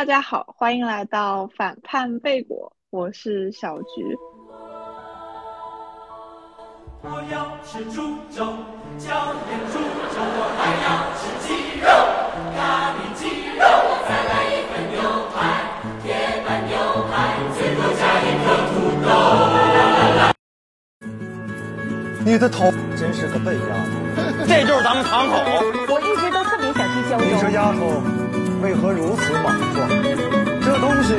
[0.00, 4.16] 大家好，欢迎来到反叛贝果，我是小菊。
[7.02, 8.46] 我要吃猪肘，
[8.96, 9.76] 椒盐猪
[10.08, 10.88] 肘，我还要
[11.20, 11.52] 吃鸡
[11.84, 11.84] 肉，
[12.56, 13.28] 咖喱鸡
[13.58, 13.60] 肉，
[14.08, 15.04] 再来一份牛
[15.36, 15.68] 排，
[16.00, 16.08] 铁
[16.46, 16.80] 板牛
[17.12, 18.72] 排，最后加一颗土
[19.04, 19.12] 豆。
[22.24, 24.00] 你的头真是个笨丫头。
[24.48, 25.36] 这就是咱们堂口。
[25.92, 27.50] 我一直都特别想去胶你这。
[27.50, 28.00] 丫头
[28.62, 29.88] 为何如此莽撞？
[30.60, 31.14] 这东西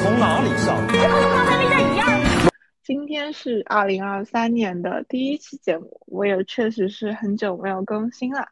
[0.00, 0.86] 从哪里上？
[0.86, 2.50] 这不是和咱那阵一样吗？
[2.84, 8.46] 今天是二零二三年的第一期节目，我也确实是很久没有更新了。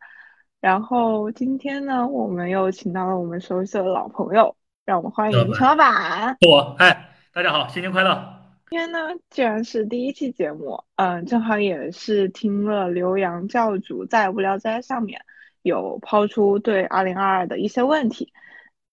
[0.61, 6.37] 然后今天呢，我们又请到了我们熟悉的老朋友，让我们欢迎陈老板。
[6.45, 8.21] 我嗨，大家好，新年快乐！
[8.69, 8.99] 今天呢，
[9.31, 15.21] 既然是第一期节目，嗯，正好也是听了刘洋教主在无聊斋上面
[15.63, 18.33] 有抛出对二零二二的一些问题。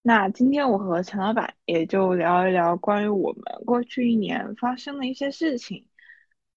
[0.02, 5.86] 那今天我和陈老板也就聊一聊关于我们过去一年发生的一些事情。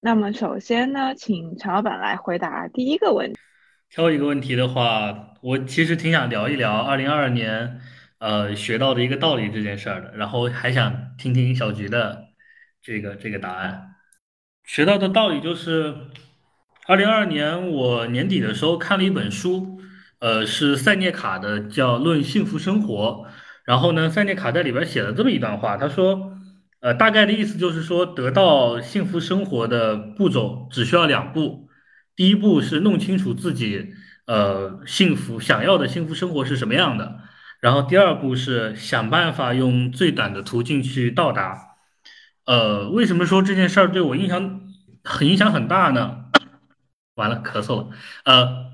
[0.01, 3.39] 那么首先呢，请陈老板来回答第一个问题。
[3.91, 7.81] 挑一个问题的话，我其实挺想聊一聊二零二二年
[8.19, 12.27] 呃学到的一个道理这件事儿的，然后还想听听小菊的
[12.83, 13.95] 这个这个答案。
[14.65, 15.95] 学到的道理就是，
[16.87, 19.78] 二零二二年我年底的时候看了一本书，
[20.21, 23.27] 呃，是塞涅卡的，叫《论幸福生活》。
[23.65, 26.33] 然后呢，塞涅卡在里边写了这么一段话，他说，
[26.81, 31.69] 呃，大概的意思就是说，得到幸福生活的步骤只需要两步。
[32.17, 33.95] 第一步是弄清楚自己
[34.27, 37.21] 呃幸福想要的幸福生活是什么样的，
[37.61, 41.77] 然后第二步是想办法用最短的途径去到达。
[42.47, 44.63] 呃，为什么说这件事儿对我影响
[45.05, 46.25] 很影响很大呢？
[47.15, 47.89] 完了，咳嗽了。
[48.25, 48.68] 呃，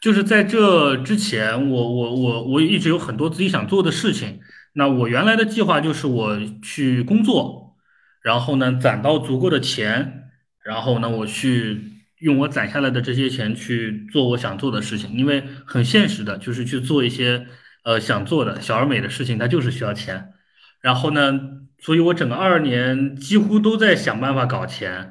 [0.00, 4.40] 就是在这之前，我我我我一直有很多自己想做的事情。
[4.74, 7.76] 那我原来的计划就是我去工作，
[8.22, 10.30] 然后呢攒到足够的钱，
[10.64, 15.12] 然后呢我去用我攒下来的这些钱去做我想做的事情。
[15.14, 17.46] 因为很现实的，就是去做一些
[17.82, 20.32] 呃想做的小而美的事情，它就是需要钱。
[20.80, 21.40] 然后呢，
[21.80, 25.10] 所以我整个二二年几乎都在想办法搞钱，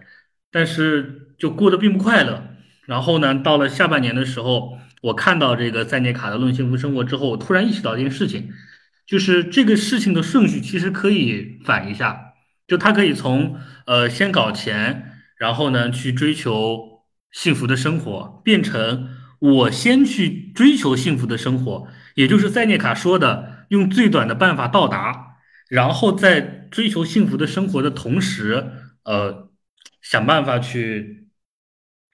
[0.49, 2.41] 但是就过得并不快乐。
[2.87, 8.49] 然后呢，到了下半年的时候，我看到这个塞涅卡的《论幸福生活》之后，我突然意识到一件事情，
[9.05, 12.33] 就是这个事情的顺序其实可以反一下，
[12.67, 19.09] 就它可以从呃先搞钱，然后呢去追求幸福的生活，变成
[19.39, 25.35] 我先去追求幸福的生活，也就是塞涅卡说的用最短的办法到达，
[25.69, 28.71] 然后在追求幸福的生活的同时，
[29.03, 29.49] 呃，
[30.01, 31.26] 想办法去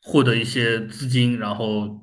[0.03, 2.01] 获得一些资金，然后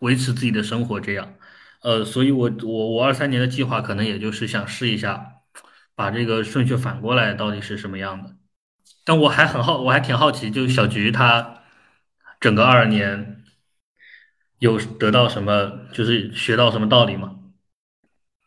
[0.00, 1.34] 维持自己的生活，这样，
[1.82, 5.40] 呃，所以我我我二三年的计划可能也就是想试一下，
[5.94, 8.36] 把这个顺序反过来到底是什么样的。
[9.04, 11.62] 但我还很好，我还挺好奇，就小菊她
[12.38, 13.42] 整个二二年
[14.58, 17.36] 有得到什么，就是学到什么道理吗？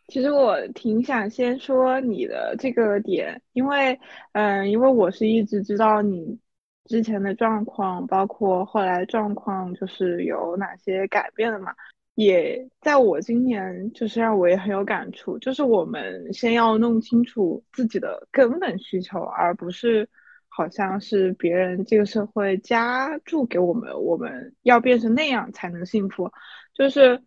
[0.10, 4.00] 其实我挺想先说你的这个点，因为，
[4.34, 6.38] 嗯，因为我是一直知道你
[6.86, 11.74] 之前的状况，包括后来状况，就是有哪些改变的嘛。
[12.16, 20.08] 也在我今年，就是让我也很有感触，就是我们先要弄清楚自己的根本需求，而不是
[20.48, 26.32] 好像是别人这个社会加注给我们，我们要变成那样才能幸福，
[26.76, 27.20] 就是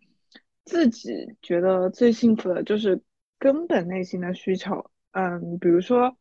[0.63, 3.01] 自己觉得最幸福的就是
[3.39, 4.89] 根本内心的需求。
[5.11, 6.15] 嗯，比如说，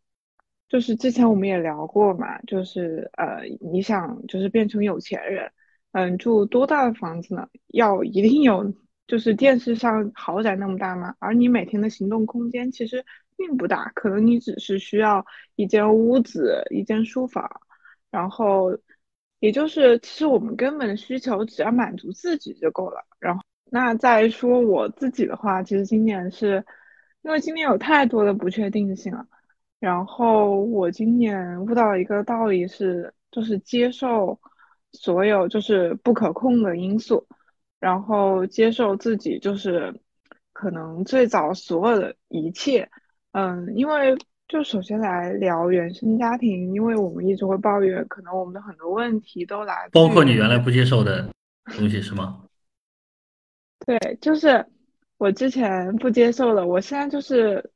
[0.68, 5.50] 就是之前我们也聊过嘛，就是呃，你想就是变成有钱人。
[5.92, 7.48] 嗯，住多大的房子呢？
[7.68, 8.74] 要一定有，
[9.06, 11.14] 就是电视上豪宅那么大吗？
[11.20, 13.02] 而你每天的行动空间其实
[13.36, 15.24] 并不大，可能你只是需要
[15.54, 17.48] 一间屋子、一间书房，
[18.10, 18.76] 然后
[19.38, 23.02] 也就是其实我们根本的需求只要满足自己就够了。
[23.18, 26.62] 然后那再说我自己的话，其实今年是
[27.22, 29.26] 因为今年有太多的不确定性了，
[29.80, 34.40] 然后我今年悟到一个道理是，就是接受。
[34.92, 37.26] 所有就是不可控的因素，
[37.78, 39.94] 然后接受自己就是
[40.54, 42.88] 可能最早所有的一切，
[43.32, 44.16] 嗯，因为
[44.48, 51.28] 就首先来聊原生家庭，因为我们一直会抱怨，可能我们的很多问题都来包括你原来不接受的
[51.76, 52.44] 东西是吗？
[53.84, 54.64] 对，就是
[55.18, 57.70] 我之前不接受的，我现在就是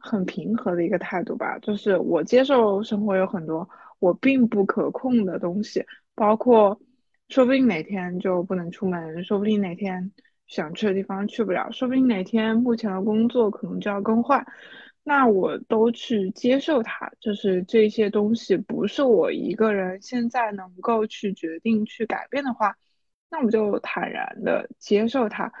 [0.00, 3.68] 很平和的一个态度吧，就是我接受生活有很多
[3.98, 5.84] 我并不可控的东西。
[6.14, 6.80] 包括，
[7.28, 10.10] 说不定哪天就不能出门，说不定哪天
[10.46, 14.44] 想去的地方去不了，说不定哪天目前的工作可能就要更换，
[15.02, 22.76] 那我都去接受它，就是这些东西不是我一个人现在能够去决定去改变的话，
[23.30, 25.52] 那我就坦然的接受它。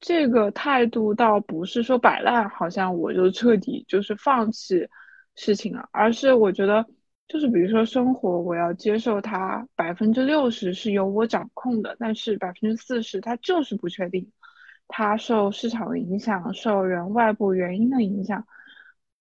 [0.00, 4.88] 这个态度倒不是说摆烂，好像我就彻底就是放弃
[5.34, 6.86] 事情了，而是我觉得
[7.26, 14.30] 就是比如说生活，我要接受它百分之六十是由我掌控的，但是百分之四十它就是不确定，
[14.86, 18.46] 它受市场的影响，受人外部原因的影响。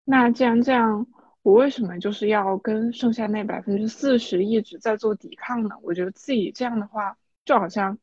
[0.03, 1.07] 那既然这样，
[1.41, 5.71] 我为什么就是要跟剩下那百分之四十一直在做抵抗呢？
[5.81, 7.97] 我觉得自己这样的话，就好像。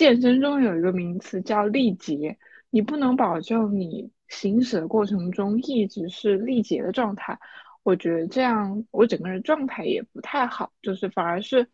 [0.00, 2.38] 健身中有一个名词叫力竭，
[2.70, 7.38] 你不能保证你行驶的过程中一直是力竭的状态。
[7.82, 11.68] 我觉得这样我整个人状态也不太好，就是反而是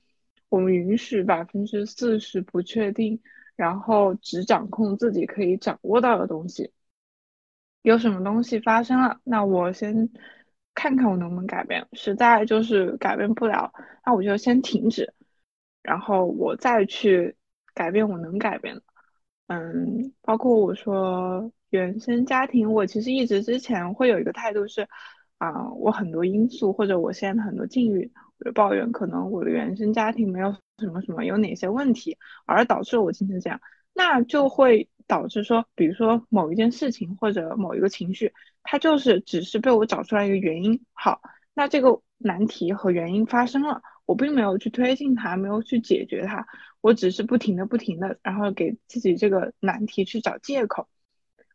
[0.49, 3.21] 我们允许百分之四十不确定，
[3.55, 6.73] 然后只掌控自己可以掌握到的东西。
[7.83, 10.11] 有什么东西发生了，那我先
[10.75, 13.73] 看看我能不能改变，实在就是改变不了，
[14.05, 15.15] 那我就先停止，
[15.81, 17.37] 然后我再去。
[17.77, 18.83] 改变我能改变的，
[19.49, 24.89] 嗯，包括我说原生家庭，我其实一直之前会有一个态度是，
[25.37, 33.61] 啊，我很多因素或者我现在的很多境遇，我就抱怨可能我的原生家庭没有什么什么有哪些问题，而导致我今天这样，
[33.93, 38.33] 那就会导致说，比如说某一件事情或者某一个情绪，
[38.63, 41.21] 它就是只是被我找出来一个原因，好，
[41.53, 43.83] 那这个难题和原因发生了。
[44.07, 46.47] 我并没有去推进它，没有去解决它，
[46.81, 50.89] 我只是不停的、不停的，然后给自己这个难题去找借口。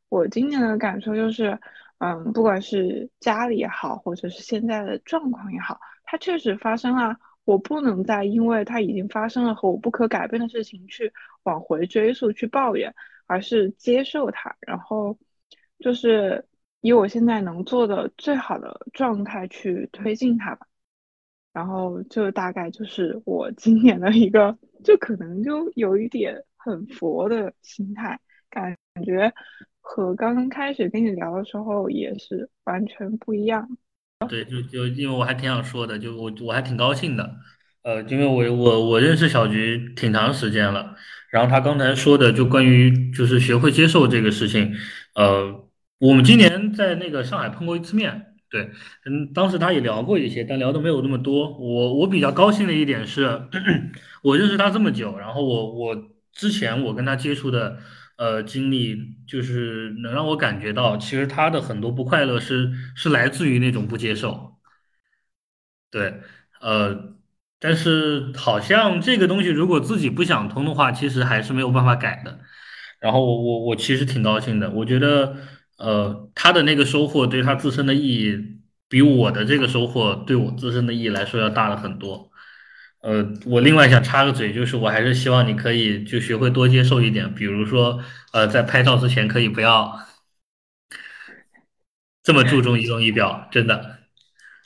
[0.09, 1.57] 我今年的感受就是，
[1.99, 7.15] 嗯，不管是家里也好，或者是现在的状况也好，它确实发生了，
[7.45, 11.13] 我不能再因为它已经发生了和我不可改变的事情去
[11.43, 12.93] 往回追溯、去抱怨，
[13.27, 15.17] 而是接受它，然后
[15.79, 16.45] 就是
[16.81, 20.67] 以我现在能做的最好的状态去推进它吧。
[21.53, 28.19] 然后就大概就是我今年的一个，就可能就有一点很佛的心态，
[28.49, 29.33] 感觉
[29.81, 33.67] 和刚刚开始跟你聊的时候也是完全不一样。
[34.29, 37.35] 对，就就因为我还挺想说的，就我我还挺高兴的，
[37.83, 40.95] 呃，因为我我我认识小菊挺长时间了，
[41.31, 44.73] 然后他刚才说的就关于就是学会接受这个事情，
[45.15, 45.67] 呃，
[45.99, 48.30] 我们今年在那个上海碰过一次面。
[48.51, 48.69] 对，
[49.05, 51.57] 嗯，当时他也聊过一些，但聊的没有那么多。
[51.57, 53.47] 我我比较高兴的一点是，
[54.23, 55.95] 我认识他这么久，然后我我
[56.33, 57.79] 之前我跟他接触的
[58.17, 64.57] 呃经历，就是能让我感觉到，其实他的很多不快乐是是来自于那种不接受。
[65.89, 66.21] 对，
[66.61, 67.15] 呃，
[67.59, 72.39] 但是好像这个东西如果自己不想通的话，其实还是没有办法改的。
[72.99, 75.37] 然后我我我其实挺高兴的，我觉得。
[75.81, 78.37] 呃，他的那个收获对他自身的意义，
[78.87, 82.31] 比我的这个收获对我自身的意义来说要大了很多。
[83.01, 87.99] 呃，我另外想插个嘴，就是我还是希望你可以就学会多接受一点，比如说，
[88.31, 89.99] 呃，在拍照之前可以不要
[92.21, 93.97] 这么注重仪容仪表，真的。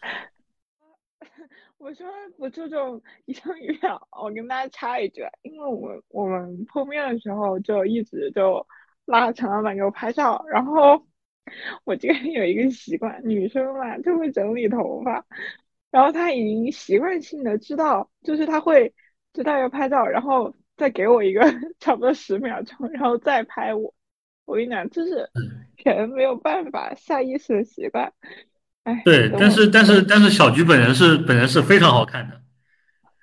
[1.80, 2.06] 我说
[2.38, 8.68] 不注重仪容仪表，我跟大家插一句，因为我我们碰面的时候就一直就。
[9.06, 11.06] 拉陈老板给我拍照，然后
[11.84, 15.26] 我这个人有一个习惯，女生嘛就会整理头发，
[15.92, 18.94] 然后他已经习惯性的知道，就是他会
[19.33, 21.42] 知道要拍照，然后再给我一个
[21.80, 23.94] 差不多十秒钟，然后再拍我。
[24.45, 25.30] 我跟你讲，就是
[25.83, 28.14] 人没有办法下意识的习惯。
[28.83, 32.42] 哎，对，但是但是但是小菊本人是本人是非常好看的，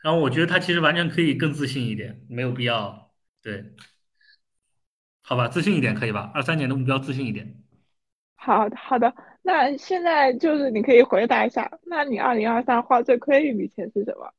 [0.03, 3.11] 然后我觉得她其实完全可以更自信一点，没有必要
[3.43, 3.65] 对。
[5.23, 6.31] 好吧，自信一点可以吧？
[6.35, 7.55] 二三年的目标自信一点。
[8.35, 14.35] 好好的，那现在就是你可以回答一下，那你二零二三花最亏一笔钱是什么？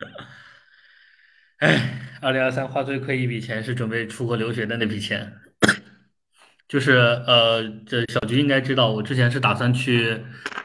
[1.60, 5.34] 哎，二零二三花最亏一笔钱是准备出国留学的那笔钱，
[6.66, 6.92] 就是
[7.26, 10.18] 呃，这小菊应该知道，我之前是打算去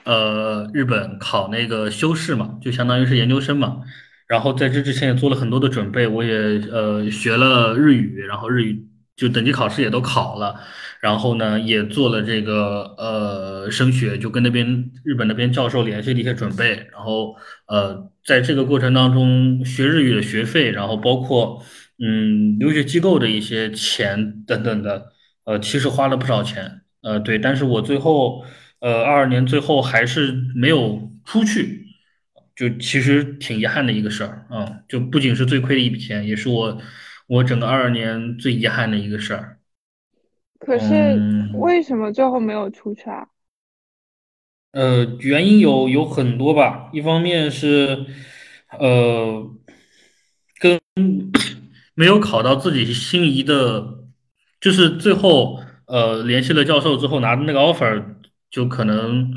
[0.06, 3.82] 呃日本考那个修士嘛，就相当于是研究生嘛。
[4.28, 6.34] 然后在这之前也做了很多的准备，我也
[6.72, 8.88] 呃学了日语，然后日语。
[9.16, 10.60] 就等级考试也都考了，
[11.00, 17.34] 然后呢，也做了这个呃升学，就跟那边日本那边教授联系的一些准备，然后
[17.68, 21.64] 呃，在这个过程当中学日语的学费，然后包括
[21.98, 25.14] 嗯留学机构的一些钱等等的，
[25.46, 28.44] 呃，其实花了不少钱，呃，对，但是我最后
[28.82, 31.86] 呃二二年最后还是没有出去，
[32.54, 36.78] 就其实挺遗憾的一个事儿啊，就不仅是最亏的一笔钱，也是我。
[37.28, 39.60] 我整个二二年最遗憾的一个事儿。
[40.60, 43.28] 可是嗯，为什么最后没有出去啊？
[44.72, 48.06] 呃，原因有有很多吧，一方面是，
[48.78, 49.50] 呃
[50.60, 50.80] 跟，
[51.94, 54.00] 没有考到自己心仪的，
[54.60, 58.04] 就是最后呃联系了教授之后拿的那个 offer，
[58.50, 59.34] 就可能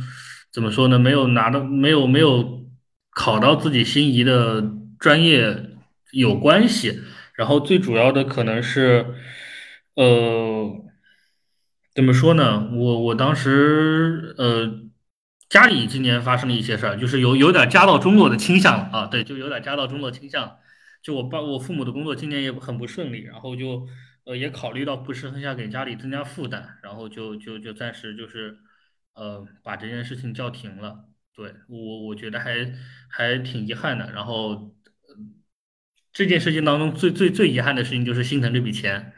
[0.53, 0.99] 怎么说呢？
[0.99, 2.67] 没有拿到，没有没有
[3.11, 4.65] 考到自己心仪的
[4.99, 5.71] 专业
[6.13, 7.01] 有关系。
[7.39, 9.07] 然后最主要的可能是，
[9.95, 10.85] 呃。
[11.95, 12.71] 怎么说呢？
[12.73, 14.89] 我我当时呃，
[15.49, 20.59] 家里今年发生了一些事儿，就是有有点家道中落的倾向啊，对，就有点家道中落倾向。
[21.03, 23.89] 就我爸我父母的工作今年也很不顺利，然后就
[24.25, 28.59] 呃也考虑到不是很想给家里增加负担，然后就就就暂时就是
[29.15, 31.07] 呃把这件事情叫停了。
[31.35, 32.73] 对，我我觉得还
[33.11, 34.13] 还挺遗憾的。
[34.13, 34.73] 然后
[36.19, 39.13] 这件事情当中最最最遗憾的事情就是心疼这笔钱。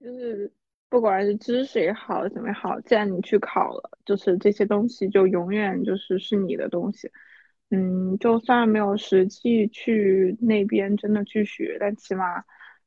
[0.00, 0.48] 就是
[0.88, 7.10] 不管是知识也好，怎么也好，既然你去考了，就是这些东西就永远就是是你的东西。
[7.70, 12.44] 嗯，就算没有实际去那边真的去学，但起码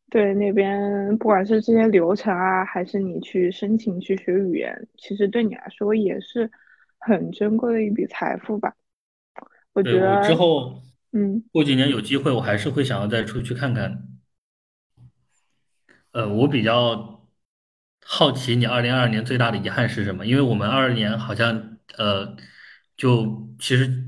[0.10, 6.50] 对那边不管是这些流程啊，还是你去申请去学语言，其实对你来说也是
[7.00, 8.74] 很珍贵的一笔财富吧。
[9.74, 10.82] 我觉得，后
[11.18, 11.44] 嗯。
[11.52, 14.08] 过几年有机会，我还是会想要再出去看看。
[16.12, 17.28] 呃，我比较
[18.04, 20.26] 好奇你二零二二年最大的遗憾是什么？
[20.26, 22.36] 因为我们二二年好像呃，
[22.96, 24.04] 就其实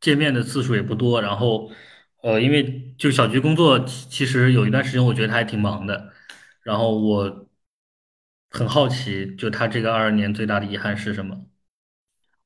[0.00, 1.70] 见面的次数也不多，然后
[2.22, 6.12] 呃，因为就小菊工作，其其实有一段时间我觉得他还挺忙的，
[6.62, 7.48] 然后我
[8.50, 11.46] 很好奇，就他这个二二年最大的遗憾是什么？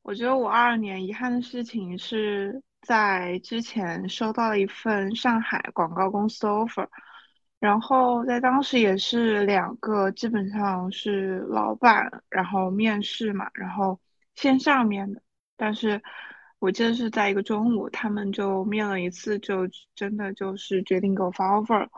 [0.02, 6.88] 我觉得我二二年遗憾的事情是在之前收到了一份上海广告公司的 offer，
[7.58, 14.00] 然后在当时也是两个基本上是老板，然后面试嘛，然后
[14.34, 15.22] 线上面的，
[15.56, 16.02] 但是
[16.58, 21.88] 我记得是在一个中午，他们就面了一次，就真的就是决定给我发 offer。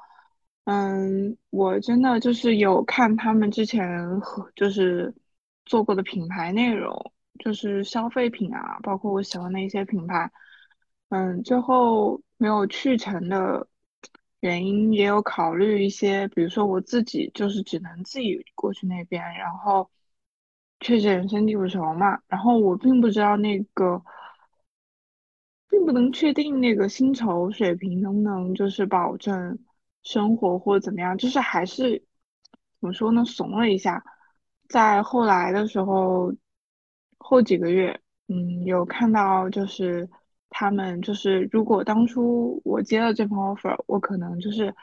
[0.64, 5.14] 嗯，我真的就是有看他们之前和就是
[5.64, 7.12] 做过的品牌内容。
[7.42, 10.30] 就是消费品啊，包括我喜欢的一些品牌，
[11.10, 13.66] 嗯，最后没有去成的
[14.40, 19.90] 原因，也有考虑一些，比如说我自己就是只能自己过去那边，然后
[20.80, 24.02] 确实人生地不熟嘛，然后我并不知道那个，
[25.68, 29.58] 并不能确定那个薪酬水平能不能就是保证
[30.04, 31.98] 生活或怎么样，就是还是
[32.80, 34.02] 怎么说呢，怂了一下。
[34.68, 36.32] 在后来的时候，
[37.18, 40.08] 后几个月，嗯，有看到就是
[40.50, 44.74] 他们就是如果当初我接了这份 offer，我可能就是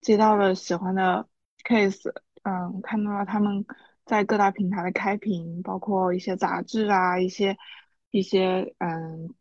[0.00, 1.28] 接到了喜欢的
[1.64, 2.10] case，
[2.42, 3.64] 嗯，看到了他们
[4.04, 7.56] 在各大平台的开屏，包括一些杂志啊，一些
[8.10, 9.34] 一些嗯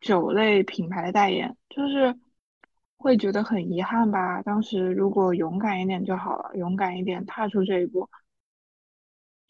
[0.00, 2.16] 酒类品牌的代言，就是
[2.96, 4.40] 会觉得很遗憾吧。
[4.42, 8.08] 当时如果勇敢一点就好了，勇敢一点踏出这一步。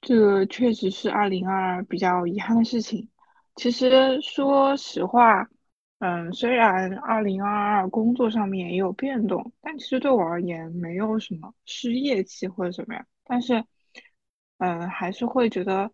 [0.01, 3.09] 这确实是二零二二比较遗憾的事情。
[3.57, 5.49] 其实说实话，
[5.99, 13.07] 嗯，虽然二零二二工作上面也有变动，但其实对我而言没有什么失业期或者怎么样。
[13.25, 13.65] 但是，
[14.59, 15.91] 嗯，还是会觉得，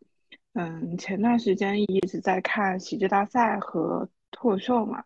[0.54, 5.04] 嗯，前段时间一直在看喜剧大赛和脱口秀嘛，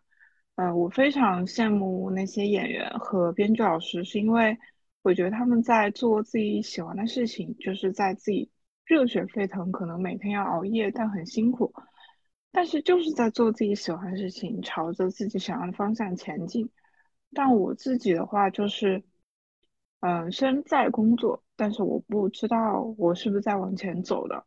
[0.55, 4.57] 嗯，我非常羡慕那些演员和编剧老师，是因为
[5.03, 8.49] 我觉得他们在做自己喜欢的事情，就是在自己
[8.85, 11.71] 热血沸腾，可能每天要熬夜，但很辛苦，
[12.55, 16.69] 但是就是在做自己喜欢的事情，朝着自己想要的方向前进。
[17.33, 19.03] 但我自己的话就是，
[19.99, 24.45] 嗯，身在工作，但是我不知道我是不是在往前走的。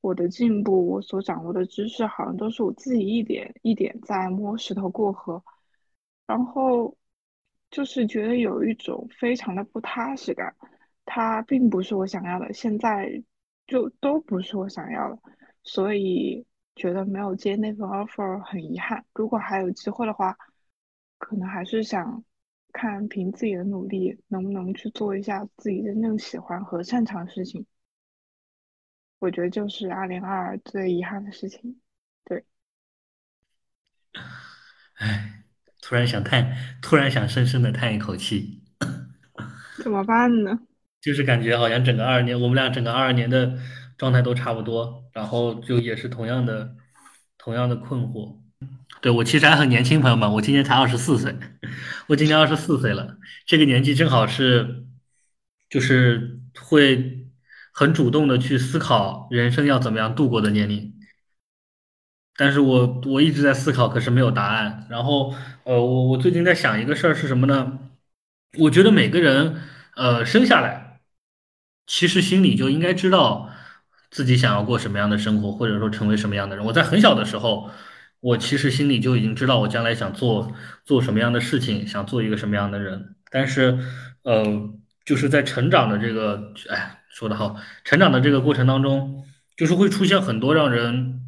[0.00, 5.42] 我的进步，我所掌握的知识，好像都是我自己一点一点在摸石头过河，
[6.28, 6.96] 然后
[7.72, 10.54] 就是觉得有一种非常的不踏实感。
[11.04, 13.20] 它并不是我想要的，现在
[13.66, 15.18] 就都不是我想要的，
[15.64, 16.46] 所以
[16.78, 19.04] 觉得没有接那份 offer 很遗憾。
[19.12, 20.34] 如果还有机会的话，
[21.18, 22.24] 可能还是想
[22.72, 27.66] 看凭自己的努力能不能去做一下自己真正喜欢和擅长的事情。
[29.18, 31.80] 我觉得就是二零二二最遗憾的事情。
[32.24, 32.44] 对，
[34.94, 35.42] 唉，
[35.82, 38.62] 突然想叹，突然想深深的叹一口气，
[39.82, 40.60] 怎么办呢？
[41.00, 43.58] 就是感觉好像整个二二年，我们俩整个二二年的
[43.96, 46.76] 状态都差不多，然后就也是同样的
[47.36, 48.36] 同样的困惑。
[49.00, 51.36] 对，我其实还很年轻，朋友们，我今年才二十四岁，
[52.06, 54.86] 我今年二十四岁了，这个年纪正好是
[55.68, 57.26] 就是会
[57.72, 60.94] 很主动的去思考人生要怎么样度过的年龄。
[62.36, 64.86] 但是我我一直在思考，可是没有答案。
[64.88, 65.34] 然后，
[65.64, 67.80] 呃，我我最近在想一个事儿是什么呢？
[68.56, 69.56] 我觉得每个人，
[69.96, 71.00] 呃，生下来，
[71.88, 73.47] 其实心里就应该知道
[74.10, 76.64] 自己想要过什么样的生活，或者说成为什么样的人。
[76.64, 77.70] 我在很小的时候，
[78.20, 80.52] 我其实心里就已经知道我将来想做
[80.84, 83.14] 做什么样的事情，想做一个什么样的人。
[83.30, 83.78] 但是，
[84.22, 84.44] 呃，
[85.04, 89.24] 就是在成长的这个，哎，说的好，成长的这个过程当中，
[89.56, 91.22] 就是会出现很多让人。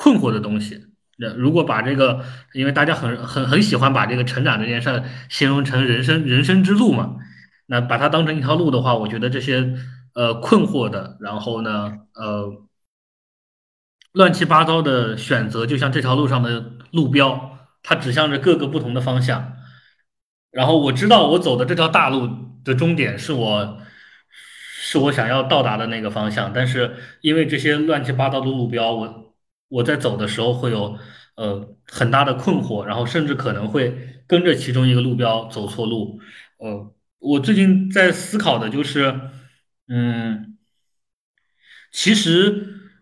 [0.00, 0.80] 困惑的东西，
[1.16, 7.16] 那如果把这个，因为大家很很很喜欢把这个成长这件事形容成人生人生之路嘛，
[7.66, 9.74] 那把它当成一条路的话，我觉得这些
[10.18, 12.50] 呃困惑的，然后呢呃
[14.10, 19.52] 乱七八糟的选择，就像这条路上的路标，它指向着各个不同的方向，
[20.50, 22.28] 然后我知道我走的这条大路
[22.64, 23.78] 的终点是我
[24.80, 29.28] 是我想要到达的那个方向，但是因为这些乱七八糟的路标，我。
[29.70, 30.96] 我在走的时候会有
[31.36, 33.94] 呃很大的困惑，然后甚至可能会
[34.26, 36.18] 跟着其中一个路标走错路。
[36.56, 39.14] 呃，我最近在思考的就是，
[39.88, 40.58] 嗯，
[41.90, 42.92] 其实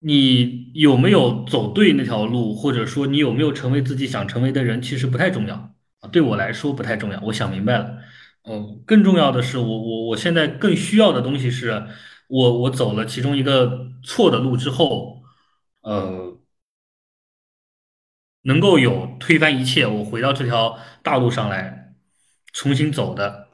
[0.00, 6.08] 你有没有走对那条路，或者说你有没有成为自己想成为的人，其实不太重要啊。
[6.10, 7.20] 对我来说不太重要。
[7.22, 7.98] 我想明白了，
[8.44, 11.86] 嗯，更重要的是，我我我现在更需要的东西是，
[12.28, 15.18] 我我走了其中一个错的路之后。
[15.82, 16.38] 呃，
[18.42, 21.94] 能够有推翻一切，我回到这条大路上来
[22.52, 23.49] 重新走的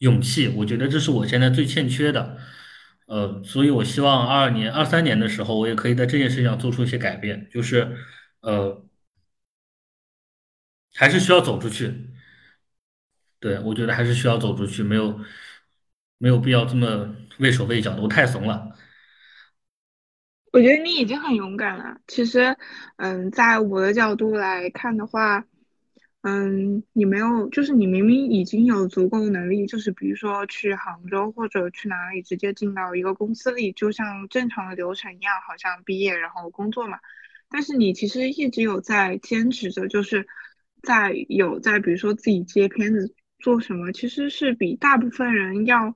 [0.00, 2.36] 勇气，我觉得这是我现在最欠缺的。
[3.06, 7.96] 呃，所以我希望二二年、二三年的时候，我也可以在这件事情上做出一些改变，就是
[8.40, 8.84] 呃，
[10.94, 12.10] 还是需要走出去。
[13.40, 15.18] 对，我觉得还是需要走出去，没有
[16.18, 18.76] 没有必要这么畏手畏脚的，我太怂了。
[20.52, 22.00] 我觉得你已经很勇敢了。
[22.06, 22.56] 其实，
[22.96, 25.44] 嗯，在我的角度来看的话，
[26.22, 36.98] 嗯，你没有，就是你明明已经有足够的能力，就是比如说去杭州或者去哪里直接进到一个公司里，就像正常的流程一样，好像毕业然后工作嘛。
[37.48, 40.26] 但是你其实一直有在坚持着，就是
[40.82, 45.94] 在有在比如说自己接片子做什么，其实是比大部分人要。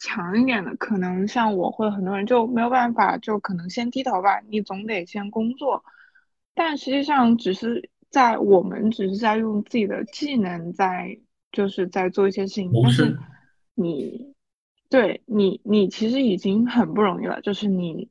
[0.00, 4.40] 强一点的，可能像我或者很多人就没有办法，就可能先低头吧。
[4.48, 5.82] 你总得先工作，
[6.54, 11.18] 但实际上只是在我们只是在用自己的技能在
[11.52, 13.16] 就是在做一些事情，但是
[13.74, 14.34] 你
[14.88, 17.40] 对你你其实已经很不容易了。
[17.40, 18.10] 就是你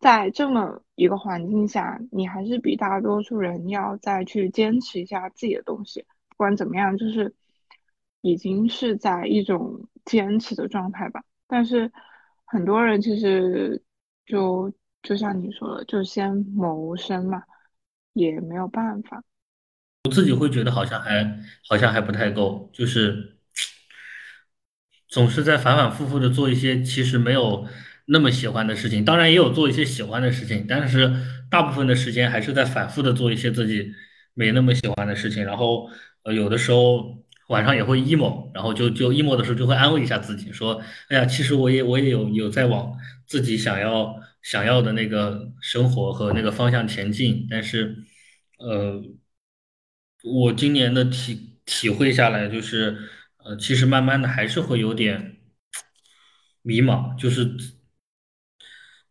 [0.00, 6.02] 在这么一个环境下，你还是比大多数人要再去坚持一下自己的东西。
[6.28, 7.34] 不管怎么样，就是
[8.20, 9.88] 已经是在一种。
[10.04, 11.90] 坚持的状态吧，但是
[12.44, 13.82] 很多人其实
[14.26, 14.70] 就
[15.02, 17.42] 就像你说的，就先谋生嘛，
[18.12, 19.24] 也没有办法。
[20.04, 23.36] 我自己会觉得好像还好像还不太够，就是
[25.08, 27.66] 总是在反反复复的做一些其实没有
[28.06, 31.10] 那么喜欢的事情，当然也有做一些喜欢的事情，但是
[31.50, 33.92] 大部分的时间还是在反复的做一些自己
[34.34, 35.90] 没那么喜欢的事情，然后
[36.22, 37.22] 呃有的时候。
[37.48, 47.98] 晚上也会 emo，然后就就 emo 的时候就会安慰一下自己，说：“哎呀，其实我也我也有有在往自己想要想要的那个生活和那个方向前进。”但是，
[48.58, 48.98] 呃，
[50.24, 52.96] 我今年的体体会下来就是，
[53.44, 55.36] 呃，其实慢慢的还是会有点
[56.62, 57.54] 迷茫，就是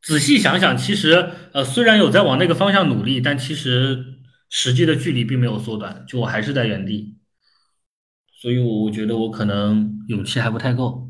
[0.02, 7.18] 仔细想想，其实呃虽然有在往那个方向努力，但其实实际的距离并没有缩短，就我还是在原地。
[8.32, 11.10] 所以，我我觉得我可能勇气还不太够。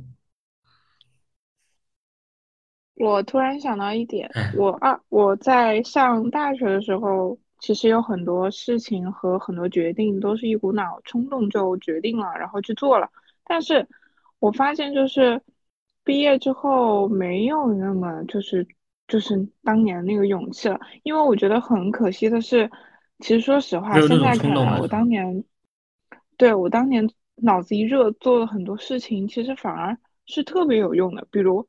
[2.95, 13.09] 我突然想到一点，我二我在上大学的时候，其实有很多事情和很多决定都是一股脑冲动就决定了，然后去做了。
[13.45, 13.87] 但是
[14.39, 15.41] 我发现，就是
[16.03, 18.67] 毕业之后没有那么就是
[19.07, 22.69] 就是当年那个勇气了，因为我觉得很可惜的是，
[23.19, 25.45] 其实说实话，现在看来，我当年
[26.35, 27.09] 对我当年。
[27.37, 29.97] 脑子一热，做了很多事情，其实反而
[30.27, 31.27] 是特别有用的。
[31.31, 31.67] 比如，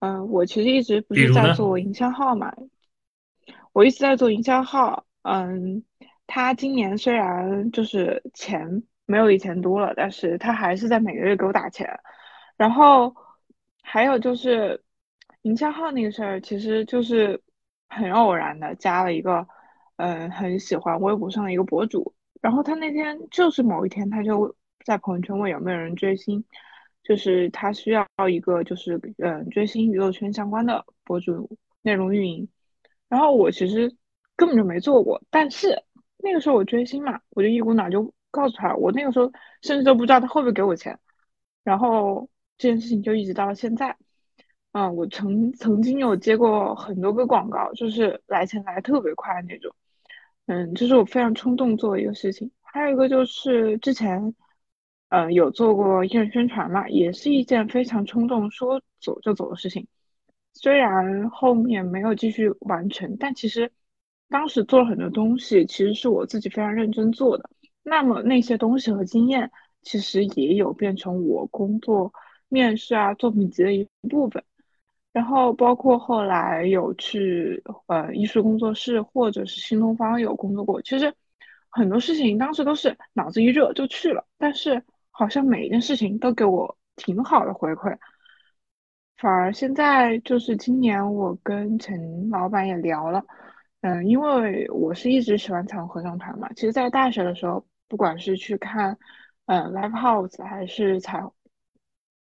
[0.00, 2.52] 嗯，我其实一直不是在做营销号嘛，
[3.72, 5.06] 我一直在做营销号。
[5.22, 5.82] 嗯，
[6.26, 11.88] 他今年虽然就是钱没有以前多了，但是他还是在每个月给我打钱。
[12.56, 13.14] 然后
[13.82, 14.82] 还有就是
[15.42, 17.40] 营销号那个事儿，其实就是
[17.88, 19.46] 很偶然的加了一个，
[19.96, 22.14] 嗯，很喜欢微博上的一个博主。
[22.40, 24.54] 然后他那天就是某一天，他就
[24.84, 26.44] 在朋友圈问有没有人追星，
[27.02, 32.48] 就是他需要一个就是嗯追星娱乐圈相关的博主内容运营，
[33.08, 33.94] 然后我其实
[34.36, 35.82] 根本就没做过，但是
[36.18, 40.98] 那个时候我追星嘛，我就一股脑就告诉他，我那个时候甚至都不知道他会不会给我钱，
[41.64, 43.96] 然后这件事情就一直到了现在。
[44.72, 49.74] 嗯，我曾曾经有接过很多个广告，就是来钱来特别快那种。
[50.46, 52.50] 嗯，这是我非常冲动做的一个事情。
[52.60, 54.34] 还有一个就是之前，
[55.08, 59.88] 嗯，有做过艺人宣传嘛，也是一件非常冲动，说走就走的事情。
[60.54, 63.70] 虽然后面没有继续完成，但其实
[64.28, 67.48] 当时做了很多东西，其实是我自己非常认真做的。
[67.82, 69.50] 那么那些东西和经验，
[69.82, 72.12] 其实也有变成我工作、
[72.48, 74.42] 面试啊、作品集的一部分。
[75.10, 81.12] 然后包括后来有去呃艺术工作室或者是新东方有工作过，其实
[81.70, 87.96] 很多事情当时都是脑子一热就去了，但是好像每一件事情都给我挺好的回馈，
[89.18, 93.22] 反而现在就是今年我跟陈老板也聊了，
[93.82, 98.96] 嗯，因为我是一直喜欢彩虹合唱团嘛，其实在大学的时候，不管是去看
[99.46, 101.22] 嗯 live house 还是彩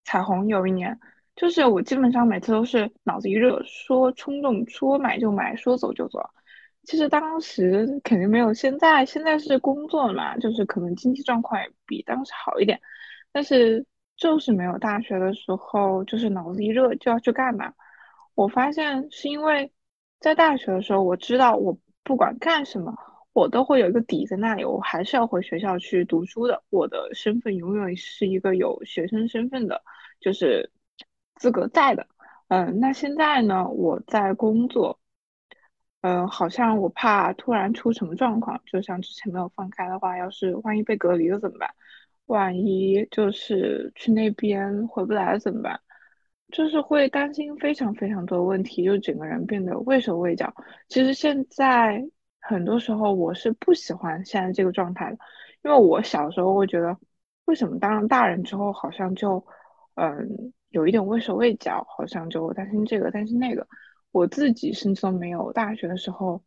[0.06, 0.98] 彩虹，有一年。
[1.36, 6.20] 就是我基本上每次都是脑子一热，说冲动，说买就买，说走就走。
[6.84, 12.80] 其实当时肯定没有现在，现在是工作嘛，就是可能经济状况也比当时好一点，
[13.32, 13.86] 但是
[14.18, 17.74] 就是没有大学的时候，就是脑子一热就要去干嘛。
[18.36, 19.72] 我发现是因为
[20.20, 22.94] 在大学的时候，我知道我不管干什么，
[23.34, 26.64] 我都会有一个底在那里，我还是要回学校去读书的。
[26.70, 29.82] 我的身份永远是一个有学生身份的，
[30.20, 30.72] 就是。
[31.40, 32.08] 资格在的，
[32.48, 33.70] 嗯，那现在呢？
[33.70, 35.00] 我在工作，
[36.02, 41.70] 嗯，好像我怕突然出什么状况，就像之前没有放开的话，要是万一被隔离了怎么办？
[42.28, 45.80] 万一就是去那边回不来怎么办？
[46.52, 50.54] 就是会担心非常非常多的问题，就整个人变得畏手畏脚。
[50.88, 52.08] 其实现在
[52.40, 55.18] 很多时候我是不喜欢现在这个状态的，
[55.64, 56.98] 因为我小时候会觉得，
[57.46, 59.46] 为什么当了大人之后好像就，
[59.96, 60.54] 嗯。
[60.70, 63.66] 有一点畏手畏脚，好像就担心这个担心那个。
[64.12, 65.52] 我自己甚至都没有。
[65.54, 66.44] 大学的时候，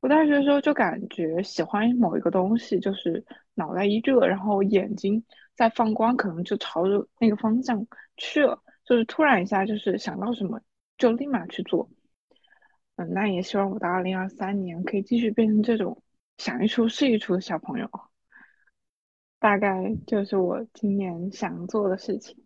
[0.00, 3.22] 我大学的时候就感觉喜欢某一个东西，就是
[3.54, 7.86] 脑袋一热，然后眼睛在放光，可能就朝着那个方向
[8.16, 8.62] 去了。
[8.84, 10.60] 就是突然一下，就是想到什么
[10.98, 11.90] 就立马去做。
[12.96, 16.02] 嗯，那也希望我到二零二三年可以继续变成这种
[16.38, 17.88] 想一出是一出的小朋友。
[19.38, 22.36] 大概就是我今年想做的事情。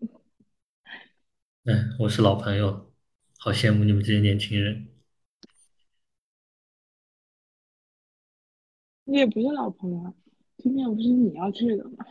[1.64, 2.92] 嗯，我是老朋友，
[3.38, 4.88] 好羡慕你们这些年轻人。
[9.04, 10.14] 你也不是老朋友，
[10.66, 12.04] 今天不是你要去的吗？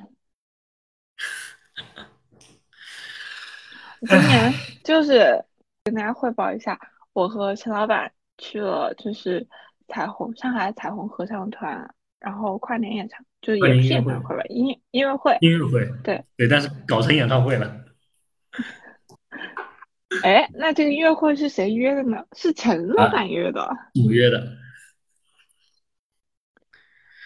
[4.08, 5.44] 今年就是
[5.84, 6.80] 跟大家汇报一下，
[7.12, 9.46] 我和陈老板去了，就是
[9.90, 17.84] 彩虹上海彩虹合唱团，然后跨年演唱，就是也是演唱会吧，音音乐会，音乐会，对对，但是搞成演唱会了。
[20.24, 22.26] 哎，那这个音乐会是谁约的呢？
[22.32, 23.70] 是陈老板约的。
[24.02, 24.48] 我约的。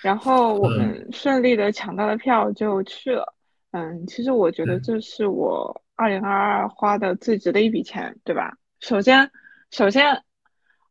[0.02, 3.36] 然后我们顺利的抢到了票就去了。
[3.72, 8.58] 嗯，其实我觉得这是我二零二二花的最值的一笔钱，对吧？
[8.80, 9.30] 首先，
[9.72, 10.24] 首先，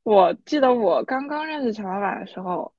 [0.02, 2.72] 我记得我刚刚认识陈老板的时候，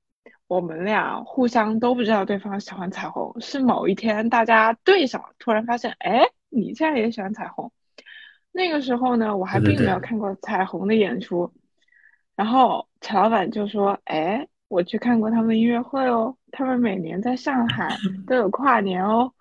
[0.47, 7.71] 我们俩互相都不知道对方喜欢彩虹，是某一天大家对上了，突然发现，哎，你竟然也喜欢彩虹。
[8.51, 11.53] 那个时候呢，我还并没有看过彩虹的演出，
[12.35, 17.93] 然后陈老板就说：“哎，我去看过他们音乐会哦，他们每年在上海
[18.25, 19.33] 都有跨年哦。”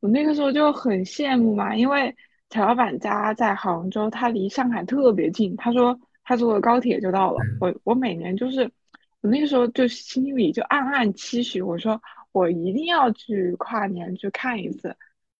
[0.00, 2.14] 我那个时候就很羡慕嘛，因为
[2.50, 7.38] 乔老板家在杭州，他离上海特别近，他说他坐个高铁就到了。
[7.60, 8.70] 我我每年就是，
[9.22, 12.00] 我那个时候就心里就暗暗期许，我说
[12.32, 14.94] 我一定要去跨年去看一次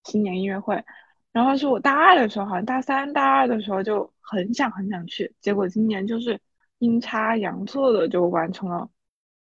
[0.05, 0.83] 新年音乐会。
[1.31, 6.41] 然后是我大二的时候，好像大三、大二的时候就很想很想去，结果今年就是
[6.79, 8.89] 阴差阳错的就完成了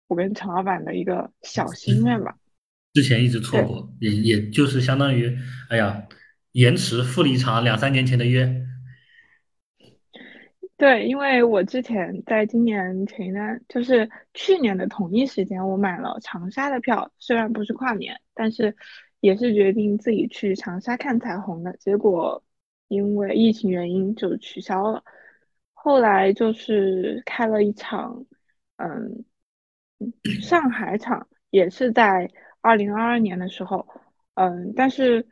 [0.08, 2.36] 我跟陈老板的一个小心愿吧。
[2.92, 5.36] 之前一直错过，也也就是相当于，
[5.68, 6.06] 哎呀，
[6.52, 8.64] 延迟复了一场两三年前的约。
[10.76, 18.76] 对，因为我之前在今年前一段，就是去年的同一时间，我买了长沙的票，虽然不是跨年，但是。
[19.22, 22.42] 也是决定自己去长沙看彩虹的，结果
[22.88, 25.04] 因为疫情原因就取消了。
[25.74, 28.26] 后来就是开了一场，
[28.78, 29.24] 嗯，
[30.40, 33.86] 上海场，也是在二零二二年的时候，
[34.34, 35.26] 嗯，但是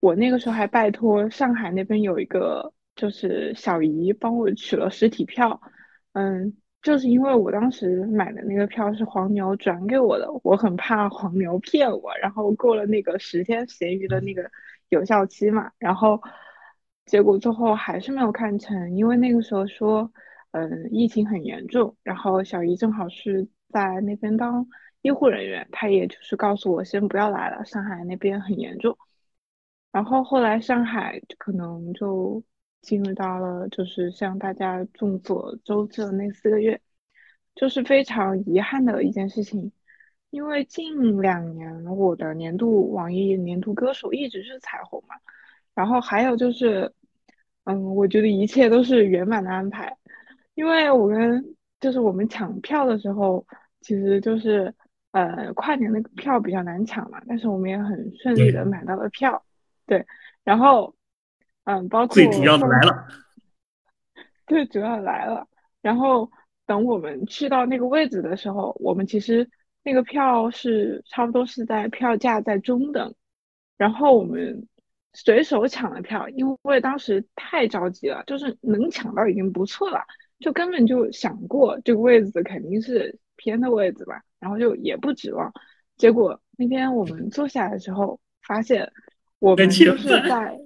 [0.00, 5.60] 我那个时候还拜托上海那边有一个就是小姨帮我取了实体票，
[6.12, 14.50] 嗯，就是因为我当时买的那个票是黄牛转给我的，我很怕黄牛骗我，然后过了那个十天闲鱼的那个
[14.88, 16.20] 有效期嘛，然后
[17.06, 20.10] 结果最后还是没有看成，因为那个时候说，
[20.52, 24.66] 嗯，疫情很严重，然后小姨正好是在那边当
[25.02, 28.96] 医护人员，他也就是告诉我先不要来了，上海那边很严重。
[29.92, 32.42] 然后后来上海可能就
[32.82, 36.80] 进入到了，就是像大家众所周知的那四个月，
[37.54, 39.72] 就是非常遗憾的一件事情。
[40.30, 45.16] 因为近两年我的年度网易年度歌手一直是彩虹嘛，
[45.74, 46.92] 然后还有就是，
[47.64, 49.96] 嗯，我觉得一切都是圆满的安排。
[50.54, 53.46] 因为我跟就是我们抢票的时候，
[53.80, 54.74] 其实就是
[55.12, 59.44] 呃跨年的票比较难抢嘛，但是我们也很顺利的买到了票。
[59.86, 60.06] 对，
[60.44, 60.94] 然后，
[61.64, 63.06] 嗯，包括 最主要的来了，
[64.46, 65.46] 最主要来了。
[65.80, 66.30] 然后
[66.66, 69.48] 等我们去到那个位置的时候，我们其实
[69.82, 73.14] 那个票是差不多是在票价在中等。
[73.76, 74.66] 然后我们
[75.12, 80.04] 随手抢了票，因为当时太着急了，就是能抢到已经不错了，
[80.40, 85.52] 就根本就想过这个位置肯定是偏的位置吧，然后就也不指望。
[85.96, 88.90] 结果那天我们坐下来的时候，发现。
[89.40, 90.58] 我们就是在，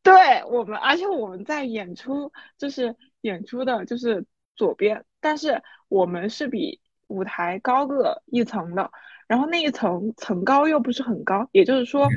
[0.00, 0.14] 对
[0.48, 8.92] 我们，而且我们在演出，就是演出的，就是左边，但是我们是比舞台高个一层的，
[9.26, 12.08] 然后那一层层高又不是很高，也就是说，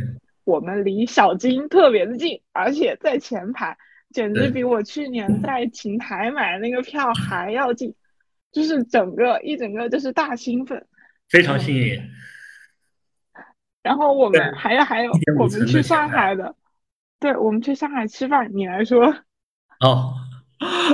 [0.44, 3.76] 我们离小金特别的近，而且在前排，
[4.15, 7.93] 简直比我去年在琴台买的那个票还要近，
[8.54, 10.88] 就是整个一整个就是大兴奋，
[11.28, 12.01] 非常幸运。
[13.84, 16.56] 然后我们还有还有，我们去上海的，
[17.19, 18.49] 对，我们去上海吃饭。
[18.54, 19.13] 你来说，
[19.82, 20.13] 哦，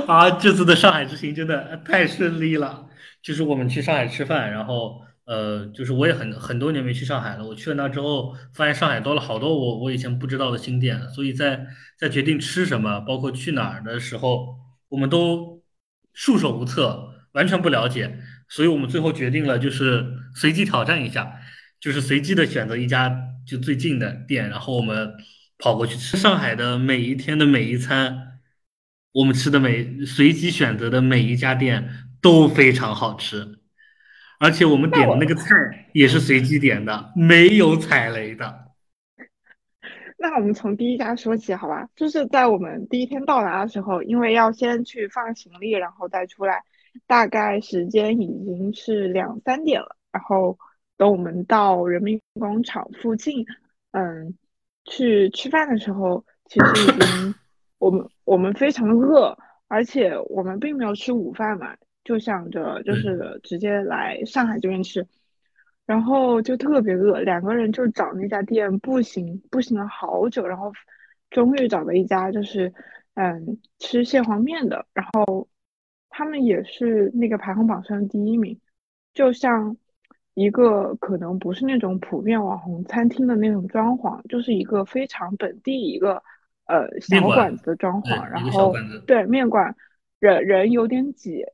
[0.08, 2.88] 啊，这次的上海之行真的太顺利了。
[3.22, 7.46] 就是我们去上海吃饭，然后呃，就是我也很很多年没去上海了。
[7.46, 11.08] 我去了那之后，发现上海多了好多我我以前不知道的新店。
[11.10, 11.66] 所以在
[11.98, 14.56] 在决定吃什么，包括去哪儿的时候，
[14.88, 15.62] 我们都
[16.12, 18.18] 束手无策，完全不了解。
[18.48, 20.04] 所以我们最后决定了，就是
[20.34, 21.32] 随机挑战一下。
[21.80, 23.12] 就是随机的选择一家
[23.44, 25.14] 就最近的店，然后我们
[25.58, 28.38] 跑过去吃上海的每一天的每一餐，
[29.10, 31.88] 我们吃的每随机选择的每一家店
[32.20, 33.58] 都非常好吃，
[34.42, 35.46] 而且我们点的那个菜
[35.92, 38.72] 也是随机点的，没有踩雷的。
[40.18, 41.88] 那我们从第一家说起，好吧？
[41.96, 46.62] 就是在我们第一天到达的时候，因为要先去放行李，然后再出来，
[47.06, 50.58] 大概时间已经是两三点了，然后。
[50.98, 53.44] 等我们到人民广场附近，
[53.90, 54.36] 嗯，
[54.84, 57.34] 去吃饭的时候，其实已经
[57.78, 65.06] 我们我们非常的饿，而且我们并没有吃午饭嘛，就想着就是直接来上海这边吃，
[65.86, 70.72] 然后就特别饿，两个人就找那家店步行步行了好久，然后
[71.30, 72.72] 终于找到一家就是
[73.14, 75.48] 嗯吃蟹黄面的，然后
[76.08, 78.60] 他们也是那个排行榜上的第一名，
[79.14, 79.76] 就像。
[80.34, 86.22] 一个可能不是那种普遍网红餐厅的那种装潢，就是一个非常本地一个
[86.64, 88.72] 呃小馆子的装潢，然后
[89.06, 89.76] 对面馆
[90.20, 91.44] 人人有点挤，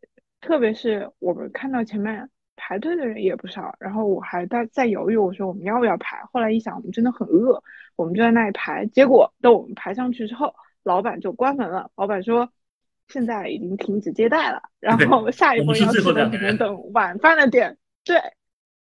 [0.40, 6.18] 特别是我们看到前面排队的人也不少，然后我还在在犹豫，我说我们要不要排？
[6.32, 7.62] 后来一想，我们真的很饿，
[7.96, 8.86] 我们就在那里排。
[8.86, 11.90] 结果等我们排上去之后，老板就关门了。
[11.96, 12.50] 老板说
[13.08, 17.76] 现在已经停止接待了，然后下一波要吃的可能等晚饭的点。
[18.04, 18.16] 对。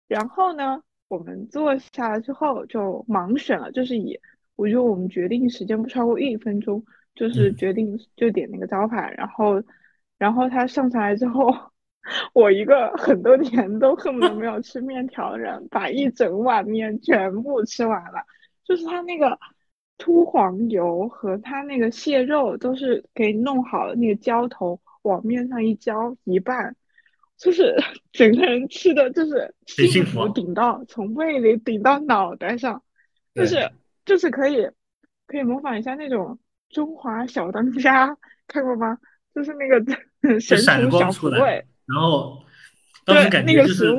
[0.07, 4.19] 然后呢，我们坐下来之后就盲选了，就是以
[4.55, 6.83] 我觉得我们决定时间不超过一分钟，
[7.15, 9.11] 就是决定就点那个招牌。
[9.17, 9.63] 然后，
[10.23, 11.53] 然后他上上来之后，
[12.33, 18.23] 我一个很多年都恨不得没有吃面条的人，把一整碗面全部吃完了。
[18.63, 19.37] 就是他那个
[19.97, 26.73] 秃黄油和他那个蟹肉都是给弄好的，那个浇头往面上一浇一拌。
[27.37, 27.75] 就是
[28.13, 32.81] 整个人吃的就是幸福顶到从胃里顶到脑袋上，
[33.35, 33.69] 就是
[34.05, 34.69] 就是可以
[35.27, 38.97] 可以模仿一下那种中华小当家看过吗？
[39.33, 39.79] 就是那个
[40.39, 42.43] 神厨小厨卫，然后
[43.05, 43.91] 当时感觉就是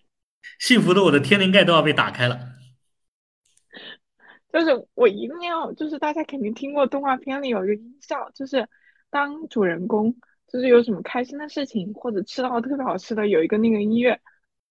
[0.58, 2.38] 幸福的我的天灵盖都要被打开了。
[4.52, 8.68] 就是我一定要，就是大家肯定听过动画片里有一个音效，就是
[9.10, 10.14] 当主人公。
[10.48, 14.20] 就是有什么开心的事情，或者吃到特别好吃的，有一个那个音乐，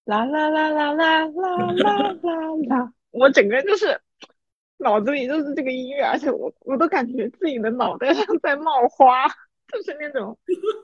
[0.06, 4.00] 啦啦啦啦啦啦啦啦啦，我整个人就是
[4.78, 9.26] 脑子里就是这个音乐，而且我我都感觉自己的脑袋上在冒花，
[9.68, 10.38] 就是那种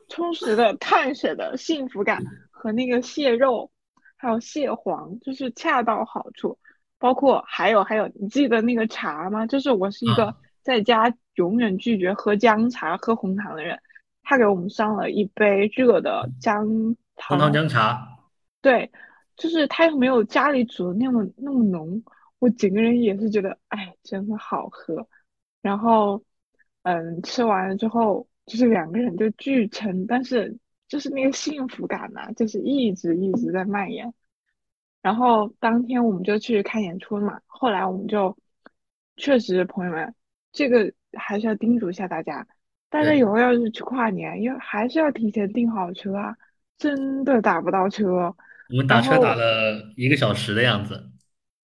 [0.09, 3.71] 充实的碳水的幸福感和那个蟹肉，
[4.17, 6.59] 还有蟹黄，就是恰到好处。
[6.99, 9.45] 包括还有还有，你记得那个茶吗？
[9.45, 13.77] 就是我是一个啊，在家永远拒绝喝姜茶、喝红糖的人，
[14.23, 18.09] 他给我们上了一杯热的姜红糖，姜茶，
[18.61, 18.93] 对，
[19.37, 22.01] 就是它又没有家里煮的那么那么浓，
[22.39, 25.09] 我整个人也是觉得，哎，真的好喝。
[25.61, 26.23] 然后，
[26.83, 30.57] 嗯，吃完了之后，就是两个人就巨撑，但是
[30.89, 34.13] 就是那个幸福感呐、就是一直一直在蔓延。
[35.01, 38.37] 然后当天我们就去看演出嘛，后来我们就
[39.17, 40.15] 确实，朋友们，
[40.53, 42.47] 这个还是要叮嘱一下大家，
[42.89, 46.37] 大家以，后要是去跨年，因为还是要提前订好车啊，
[46.79, 48.35] 真的打不到车。
[48.71, 51.11] 我们打车打了一个小时的样子。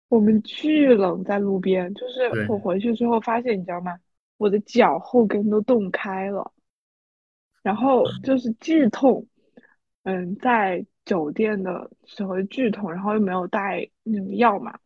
[0.09, 3.97] 我们巨冷，在路边，就是，我回去之后发现，你知道吗？
[4.39, 6.53] 我的脚后跟都冻开了，
[7.63, 9.27] 然后就是剧痛，
[10.05, 14.79] 嗯，在酒店的时候剧痛，然后又没有带那种药嘛，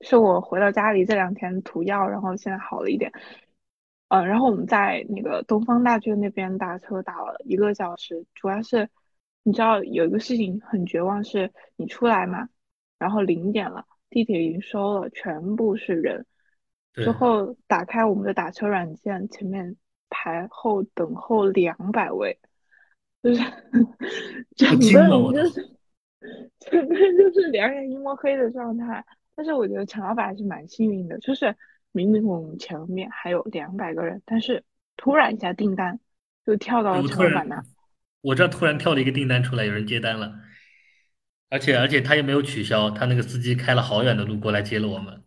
[0.00, 3.12] 是我回到家里这两天涂药，然后现在好了一点。
[4.08, 8.88] 嗯，然后我们在那个东方大学那边打车打了一个小时，主要是
[9.44, 12.48] 你知道有一个事情很绝望，是你出来嘛，
[12.98, 16.26] 然后零点了，地铁已经收了，全部是人，
[16.92, 19.76] 之，后打开我们的打车软件，前面
[20.10, 22.38] 排后等候两百位，
[23.22, 23.40] 就是
[24.56, 25.78] 整个就是
[26.58, 29.02] 整个人就是两眼一摸黑的状态。
[29.34, 31.56] 但是我觉得陈老板还是蛮幸运的，就是
[31.92, 34.62] 明明我们前面还有两百个人，但是
[34.98, 35.98] 突然一下订单
[36.44, 37.64] 就跳到了陈老板那。
[38.20, 40.34] 我这突然跳了一个订单出来，有人接单了，
[41.48, 45.24] 而且而且他也没有取消，他那个司机开了好远的路过来接了我们。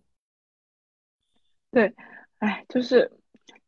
[1.72, 1.92] 对，
[2.38, 3.12] 哎，就是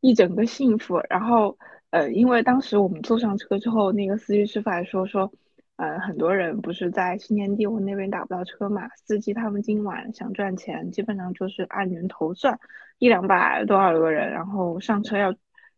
[0.07, 1.01] 一整个幸福。
[1.09, 1.57] 然后，
[1.89, 5.31] 呃，因为当时我们坐上车之后，那个司机师傅还说说，
[5.77, 12.59] 呃，很多人不是在新天地我那边打不到车嘛，司机他们今晚想赚钱，基本上就是按人头算，
[12.99, 15.33] 一两百多少个人，然后上车要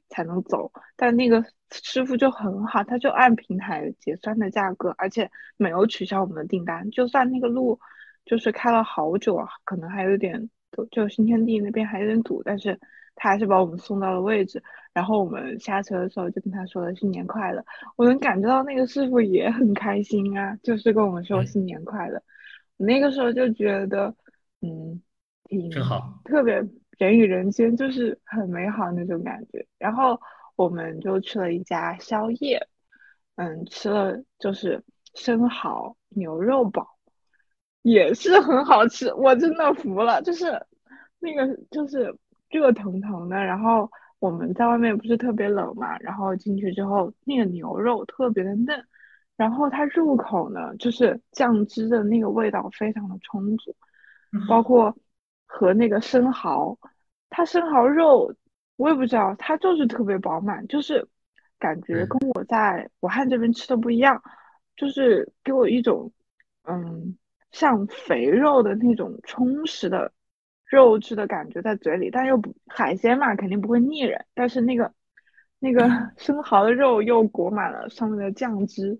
[0.09, 0.71] 才能走。
[0.95, 7.79] 但那个师傅就很好，他就按平台结算的价格，而且没有取消我们的订单，就算那个路。
[8.29, 12.77] 就是开了好久啊，可能还有点堵就新天地那边还有点堵，但是
[13.17, 14.63] 他还是把我们送到了位置。
[14.93, 17.63] 然后我们下车的时候就跟他说了新年快乐，
[17.97, 22.23] 我能感觉到那个师傅也很开心啊，就是跟我们说，新年快乐。
[22.77, 24.15] 我那个时候就觉得，
[24.61, 25.01] 嗯，
[25.43, 26.55] 挺正好，特别，
[26.97, 29.67] 人与人间就是很美好那种感觉。
[29.77, 30.19] 然后
[30.55, 32.67] 我们就去了一家宵夜，
[33.35, 36.87] 嗯，吃了就是生蚝牛肉堡。
[37.83, 40.21] 也是很好吃，我真的服了。
[40.21, 40.45] 就是
[41.19, 42.13] 那个就是
[42.49, 48.85] 热腾腾的，然后我们在外面不是特别冷嘛，然后进去之后那个牛肉特别的嫩，
[49.35, 53.75] 然后它入口呢就是酱汁的那个味道非常的充足，
[54.47, 54.95] 包括
[55.45, 56.77] 和那个生蚝，
[57.29, 58.33] 它生蚝肉
[58.75, 61.07] 我也不知道，它就是特别饱满，就是
[61.59, 64.21] 感觉，跟我在武汉这边吃的不一样，
[64.75, 66.11] 就是给我一种。
[66.69, 67.17] 嗯，
[67.53, 70.11] 像肥肉的那种充实的
[70.69, 74.25] 肉质的感觉在嘴里，但又不海鲜嘛，肯定不会腻人。
[74.33, 74.91] 但是那个
[75.59, 78.99] 那个 生蚝的肉又裹满了上面的酱汁，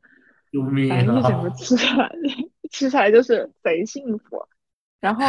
[0.52, 1.54] 救命反正一整个啊！
[1.56, 2.12] 吃起来
[2.72, 4.48] 吃起来就是贼幸福。
[5.00, 5.24] 然后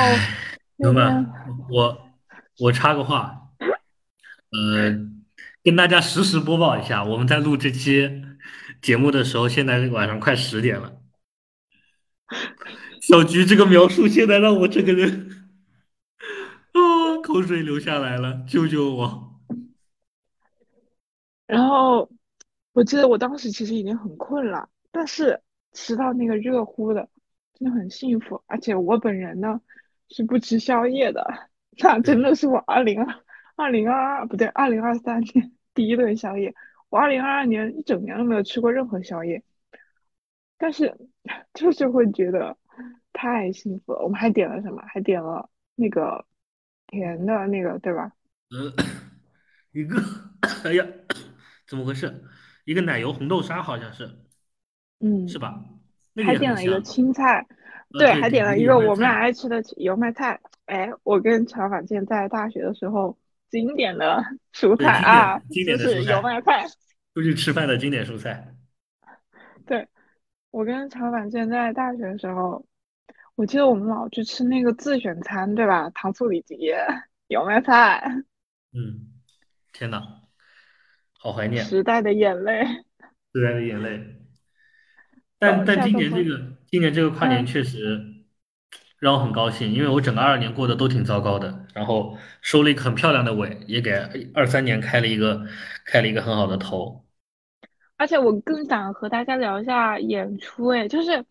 [0.76, 1.26] 友们，
[1.70, 1.98] 我
[2.60, 4.96] 我插个话，呃，
[5.62, 8.22] 跟大家实时播报一下，我们在录这期
[8.80, 10.94] 节目的时候，现在晚上快十点了。
[13.02, 15.47] 小菊这个描述，现在让我整个人啊，
[17.28, 19.34] 口水流下来了，救救我！
[21.46, 22.10] 然后
[22.72, 27.06] 我记得我当时其实已经很困了，但是吃到那个热乎的，
[27.52, 28.42] 真的很幸福。
[28.46, 29.60] 而且我本人呢
[30.08, 31.50] 是不吃宵夜的，
[31.82, 33.14] 那真，的是我二零二
[33.56, 36.54] 二零二二不对，二零二三年 第一顿宵夜。
[36.88, 39.44] 我二零二二年一整年都没有吃过任何宵夜，
[40.56, 40.96] 但是
[41.52, 42.56] 就是会觉得
[43.12, 44.02] 太幸福了。
[44.02, 44.82] 我们还点了什么？
[44.86, 46.24] 还点了那个
[46.88, 48.10] 甜的那个，对吧？
[48.50, 48.72] 呃，
[49.70, 50.02] 一个，
[50.64, 50.84] 哎呀，
[51.68, 52.24] 怎么回事？
[52.64, 54.06] 一个奶油红豆沙好像是，
[55.00, 55.40] 嗯是嗯。
[55.40, 55.64] 吧？
[56.14, 56.80] 那个还点了一个。
[56.80, 57.46] 青菜，
[57.92, 60.40] 呃，对，还点了一个我们俩爱吃的油麦菜。
[60.66, 63.16] 哎，我跟乔反健在大学的时候，
[63.48, 64.22] 经典的
[64.52, 66.66] 蔬，菜啊，经典经典的就是油，麦菜。
[67.14, 68.54] 出去吃饭的经典蔬菜。
[69.66, 69.86] 对，
[70.50, 72.64] 我跟乔反健在大学的时候，
[73.38, 75.88] 我记得我们老去吃那个自选餐，对吧？
[75.90, 76.56] 糖醋里脊。
[77.28, 78.02] 油麦菜，
[78.72, 79.12] 嗯，
[79.72, 80.02] 天呐，
[81.12, 82.64] 好怀念时代的眼泪，
[83.32, 84.02] 时代的眼泪。
[85.38, 87.46] 但但今年这个今年这个跨年嗯。
[87.46, 88.24] 确实
[88.98, 93.92] 让我很高兴，因为我整个二二年过得都挺糟糕的，然后收了一个很漂亮的尾，也给
[94.34, 95.46] 二三年开了一个
[95.84, 97.04] 开了一个很好的头。
[97.96, 101.24] 而且我更想和大家聊一下演出，哎，就是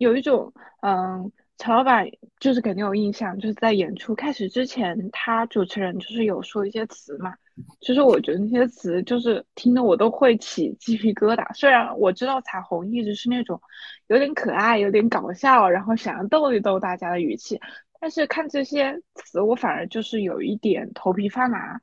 [0.00, 2.06] 有一种，嗯，曹老板
[2.38, 7.34] 就是肯定有印象，就是在演出开始之前，他主持人就是有说一些词嘛，
[7.82, 11.54] 其实我觉得那些词就是听得我都会起鸡皮疙瘩。
[11.54, 13.60] 虽然我知道彩虹一直是那种
[14.06, 17.60] 有点可爱、有点搞笑，然后想要逗一逗大家的语气，
[18.00, 21.78] 但是看这些词，我反而就是有一点头皮发麻。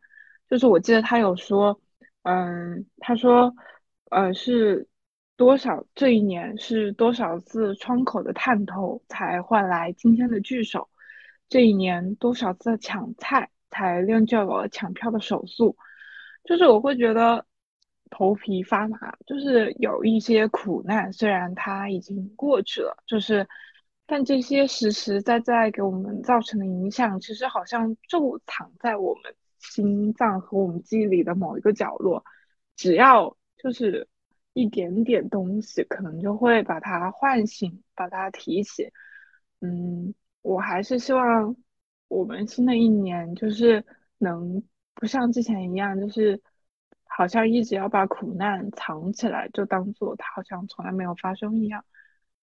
[0.50, 1.80] 就是我记得他有说。
[2.24, 3.56] 嗯，他说，
[4.10, 4.86] 呃，是
[5.38, 10.90] 多少这一年是多少次窗口的探头才换来今天的聚首？
[11.48, 15.78] 这一年多少次抢菜才练就了抢票的手速？
[16.44, 17.46] 就是我会觉得
[18.10, 23.48] 头皮发麻，就是有一些苦难，虽然它已经过去了，就是
[24.08, 32.24] 但这些实实在在给我们造成的影响，其实好像就藏在我们心脏和我们记忆里的某一个角落。
[32.76, 34.08] 只要就是
[34.58, 38.92] 一点点东西，可能就会把它唤醒，把它提起。
[39.62, 41.56] 嗯，我还是希望
[42.08, 43.86] 我们新的一年就是
[44.18, 44.64] 能
[44.96, 46.42] 不像之前一样，就是
[47.06, 51.86] 好像一直要把苦难藏起来，就当做它好像从来没有发生一样。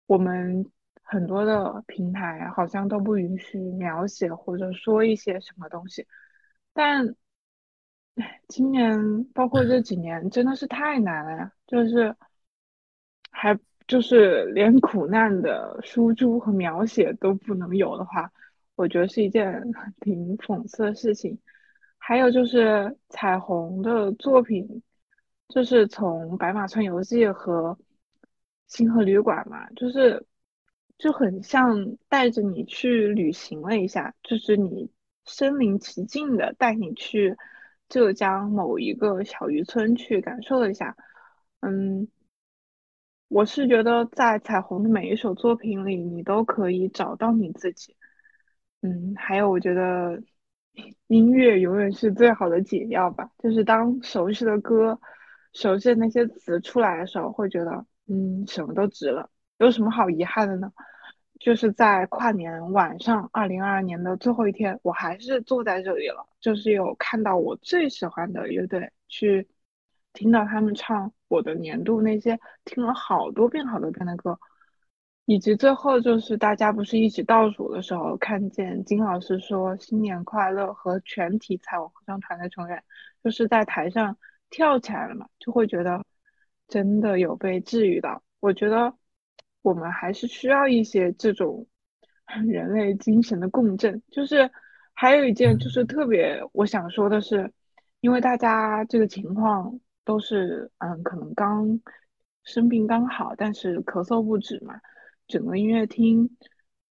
[0.06, 0.64] 我们
[1.02, 6.06] 很多的平台好像都不允许描写或者说一些什么东西，
[6.72, 7.14] 但
[8.48, 12.14] 今年包括这几年真的是太难了呀，就是
[13.30, 18.30] 还就是连苦难的输出和描写都不能有的话，
[18.74, 19.62] 我觉得是一件
[20.00, 21.38] 挺讽刺的事情。
[21.96, 24.82] 还有就是彩虹的作品，
[25.48, 27.72] 就是从《白马村游记》和
[28.66, 30.24] 《星河旅馆》嘛，就是
[30.96, 34.90] 就很像带着你去旅行了一下，就是你
[35.26, 37.36] 身临其境的带你去
[37.88, 40.96] 浙江某一个小渔村去感受了一下。
[41.60, 42.08] 嗯，
[43.28, 47.96] 我是觉得在彩虹的每一首作品里，你都可以找到你自己。
[48.82, 50.22] 嗯，还有我觉得
[51.08, 53.30] 音乐永远是最好的解药吧。
[53.38, 55.00] 就是当熟悉的歌、
[55.52, 59.30] 熟悉的那些词出来的时候，会觉得嗯，什么都值了。
[59.58, 60.72] 有什么好遗憾的呢？
[61.40, 69.48] 就是在跨年晚上，二零二二年的最后一天，我还是坐在这里了，就是有看到我最喜欢的乐队，去
[70.12, 74.38] 听到他们唱我的年度那些听了好多遍好多遍的歌，
[75.26, 82.82] 以及最后就是大家不是一起倒数的时候，看见金老师说新年快乐和全体彩虹合唱团的成员
[83.22, 84.16] 就是在台上
[84.50, 86.04] 跳起来了嘛，就会觉得
[86.66, 88.22] 真的有被治愈到。
[88.40, 88.94] 我觉得
[89.62, 91.66] 我们还是需要一些这种
[92.46, 94.02] 人类精神的共振。
[94.10, 94.50] 就是
[95.00, 97.52] 还有一件就是特别我想说的是，
[98.00, 101.80] 因为大家这个情况都是嗯，可能刚
[102.42, 104.74] 生病刚好，但是咳嗽不止嘛。
[105.28, 106.28] 整个音乐厅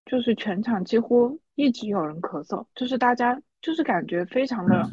[0.06, 4.90] 就是全场几乎一直有人咳嗽，就是大家就是感觉非常的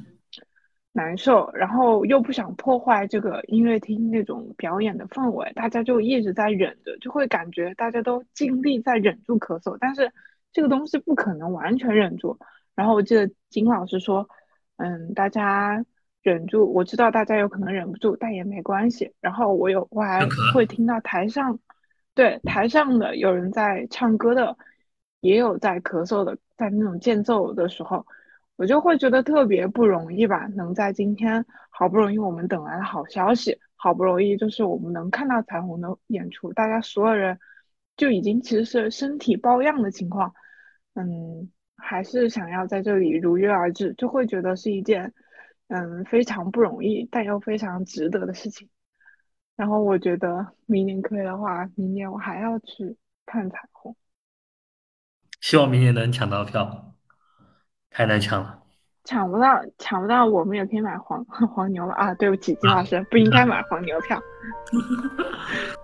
[0.90, 10.10] 难受，然后又不想破坏这个音乐厅那种表演的氛围，大家就一直在忍着，就会感觉大家都尽力在忍住咳嗽，但是
[10.52, 12.36] 这个东西不可能完全忍住。
[12.74, 14.28] 然后我记得金老师说，
[14.76, 15.84] 嗯，大家
[16.22, 19.12] 忍住，我知道大家有可能忍不住，但也没关系。
[19.20, 21.58] 然后我有我还，会听到台上。
[22.14, 24.56] 对，台上的有人在唱歌的，
[25.20, 28.06] 也有在咳嗽的，在那种间奏的时候，
[28.56, 30.46] 我就会觉得特别不容易吧。
[30.54, 37.38] 能在今天好不容易我们等来了好消息，好不容易就是我们能看到彩虹的演出，大家所有人
[37.96, 40.32] 就已经其实是身体抱恙的情况，
[40.94, 45.12] 嗯，还是想要在这里如约而至，就会觉得是一件
[45.68, 48.68] 嗯非常不容易，但又非常值得的事情。
[49.56, 52.96] 然后我觉得明年可以的话，明年我还要去
[53.26, 53.94] 看彩虹。
[55.40, 56.94] 希望明年能抢到票，
[57.90, 58.62] 太难抢了
[59.04, 61.22] 抢不到，抢不到，我们也可以买黄
[61.54, 62.14] 黄牛了啊！
[62.14, 62.84] 对不起，金老啊！
[62.84, 64.18] 师，不应该买黄牛票。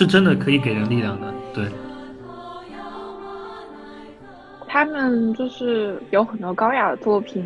[0.00, 1.68] 是真的可以给人力量的，对。
[4.66, 7.44] 他们就是有很多高雅的作品，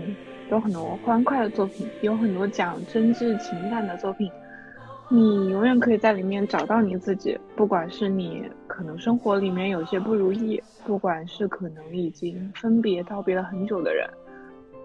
[0.53, 4.31] 有很多欢快的作品，有很多讲真挚情感的作品。
[5.09, 14.09] 你永远可以在里面找到你自己，不管是你可能生活里面有些不如意，不管是可能已经分别道别了很久的人，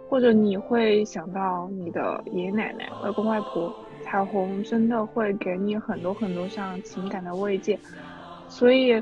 [0.09, 3.71] 或者你会想到你的爷爷奶奶、外公外婆，
[4.03, 7.79] 彩虹真的会给你很多很多像情感的慰藉，
[8.47, 9.01] 所以。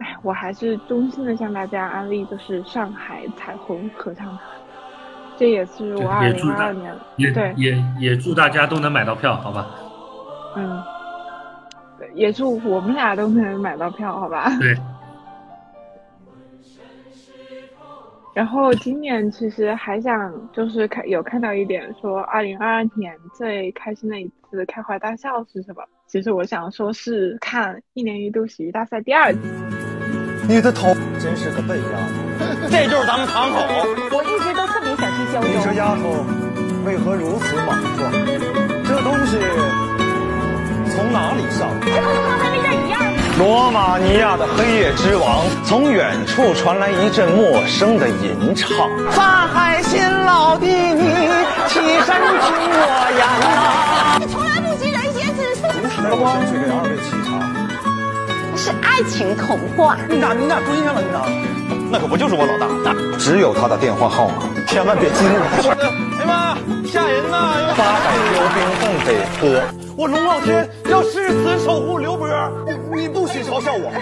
[0.00, 4.38] 哎，我还是衷心的向大家安利，就是上海彩虹合唱团，
[5.36, 9.66] 这也是我二零二二年也对也也祝大家都能买到票，好吧？
[10.54, 10.80] 嗯，
[12.14, 14.48] 也祝我们俩都能买到票，好吧？
[14.60, 14.76] 对，
[18.38, 25.82] 然后今年其实还想就是看有看到一点说，二零二二年最开心的一次开怀大笑是什么？
[26.06, 29.40] 其实我想说是看一年一度喜剧大赛第二季。
[30.48, 33.58] 你的头真是个笨丫头，这就是咱们堂口。
[34.16, 35.72] 我一直都特别想去胶你这。
[35.74, 36.24] 丫头
[36.86, 38.12] 为何如此莽撞？
[38.84, 39.36] 这东西
[40.94, 41.74] 从哪里上？
[41.80, 43.07] 这不是和咱们这一样吗？
[43.38, 48.68] 罗马尼亚的黑夜之王，从远处传来一阵陌生的吟唱。
[49.12, 51.02] 法海新老弟，你
[51.68, 52.82] 起身听我
[53.16, 55.62] 言呐、从来不及人间自私，
[56.02, 57.27] 来，我先去给二位沏茶。
[58.58, 59.96] 是爱情童话。
[60.10, 61.00] 你咋你咋蹲下了？
[61.00, 61.24] 你咋？
[61.90, 62.92] 那可不就是我老大？
[63.16, 65.70] 只有他的电话号码，千万别激怒他。
[65.70, 67.72] 哎呀妈，吓人呐！
[67.78, 69.46] 八百标兵奔北坡。
[69.96, 72.28] 我龙傲天要誓死守护刘波，
[72.66, 73.92] 你你不许嘲笑我。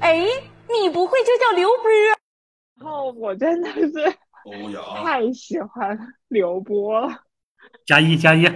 [0.00, 0.26] 哎，
[0.68, 1.88] 你不会就叫刘波？
[2.80, 3.92] 然后我真的是
[5.02, 5.96] 太喜欢
[6.28, 7.08] 刘波了。
[7.86, 8.46] 加一加一，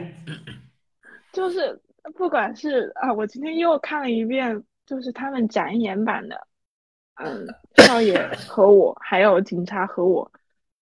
[1.32, 1.80] 就是
[2.16, 6.48] 不管是啊，我今天又看了一遍，就是他们展演版的，
[7.14, 8.18] 嗯，少爷
[8.48, 10.32] 和我，还有警察和我，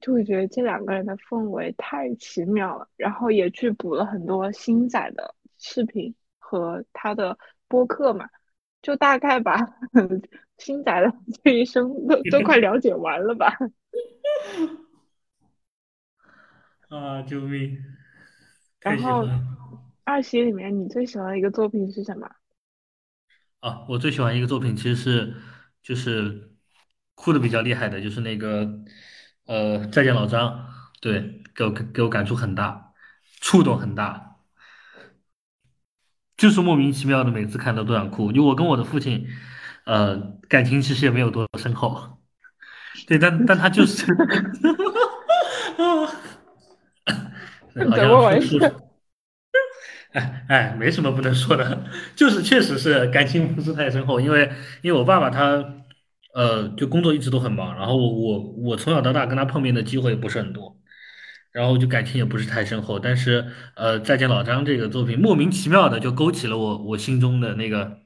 [0.00, 2.88] 就会觉得这两个人的氛围太奇妙了。
[2.96, 7.38] 然后也去补了很多星仔的视频和他的
[7.68, 8.26] 播客嘛，
[8.80, 9.59] 就大概把
[10.56, 11.12] 星仔的
[11.44, 13.59] 这一生都都快了解完了吧。
[16.88, 17.76] 啊，救命！
[18.80, 19.26] 然后
[20.04, 22.30] 二喜里面你最喜欢的一个作品是什么？
[23.61, 23.84] 啊！
[23.88, 25.34] 我最喜欢一个作品，其实是
[25.82, 26.52] 就是
[27.14, 28.68] 哭的比较厉害的，就是那个
[29.46, 30.48] 呃《再见老张》，
[31.00, 32.92] 对，给我给我感触很大，
[33.40, 34.36] 触动很大，
[36.36, 38.30] 就是莫名其妙的每次看到都想哭。
[38.30, 39.26] 就我跟我的父亲，
[39.84, 40.16] 呃，
[40.48, 42.18] 感情其实也没有多深厚，
[43.09, 44.06] 对，但但他就是，
[47.74, 48.74] 对 好怎么回像是事？
[50.48, 51.84] 哎，没什么不能说的，
[52.16, 54.50] 就是确实是感情不是太深厚，因为
[54.82, 55.84] 因为我爸爸他
[56.34, 60.76] 呃就工作一直都很忙，然后我我我从小到大跟他碰面的机会不是很多，
[61.52, 63.46] 然后就感情也不是太深厚，但是
[63.76, 68.00] 呃再见老张这个作品莫名其妙的就勾起了我我心中的那个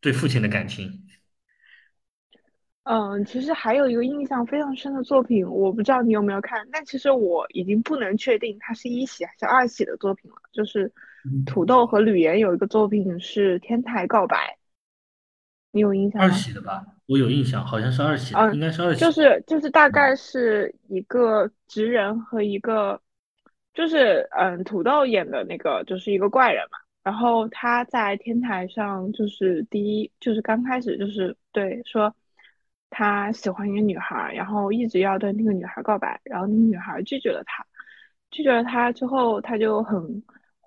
[0.00, 1.00] 对父亲的感情。
[2.84, 10.36] 嗯，其实还有一个印象非常深的作品，我不知道你有没有看，但其实我已经不能确定它是一喜还是二喜的作品了。
[10.52, 10.92] 就是
[11.46, 14.36] 土豆和吕岩有一个作品是《天台告白》，
[15.70, 16.30] 你有印象吗二？
[16.32, 19.10] 喜的吧，我有印象，好像是二喜的，嗯应该是二喜就。
[19.10, 23.00] 是就是大概是一个职人和一个，
[23.74, 26.78] 就是嗯，土豆演的那个就是一个怪人嘛。
[27.02, 32.14] 然后他在天台上就是第一就是刚开始就是对说
[32.90, 37.66] 他喜欢一个女孩儿，然后一直要对那个女孩儿告白，然后那个女孩儿拒绝了他，
[38.30, 40.22] 拒绝了他之后，他就很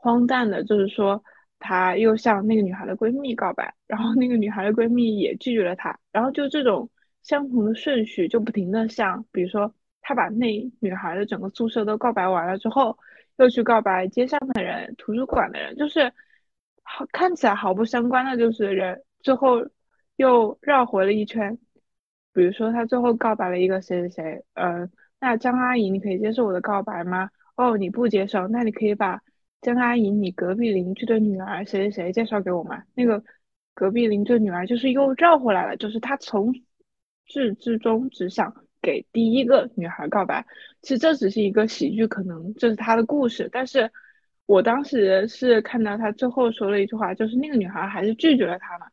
[0.05, 1.23] 荒诞的，就是说
[1.57, 6.87] 他又向那个女孩的闺蜜告白，然后那个女孩的闺蜜也拒绝了他，然后就这种
[7.23, 12.95] 相同的顺序就不停的向，比如说他把那女孩的整个宿舍都告白完了之后，
[13.37, 16.13] 又去告白街上的人、图书馆的人，就是
[16.83, 19.65] 好看起来毫不相关的，就是人最后
[20.17, 21.57] 又绕回了一圈。
[22.31, 24.87] 比如说，他最后告白了一个谁谁谁，呃，
[25.19, 27.29] 那张阿姨，你可以接受我的告白吗？
[27.55, 29.21] 哦，你不接受，那你可以把
[29.61, 32.83] 江阿姨你隔壁邻居的女儿谁谁谁介绍给我吗？
[32.93, 33.23] 那个
[33.73, 36.53] 隔壁邻居的女儿就是又绕回来了，就是他从
[37.25, 40.45] 至至终只想给第一个女孩告白。
[40.81, 43.91] 其实这只是一个喜剧，可能这是他的故事，但是
[44.45, 48.87] 我当时是看到他最后说了一句话，就是那个女孩还是拒绝了他嘛。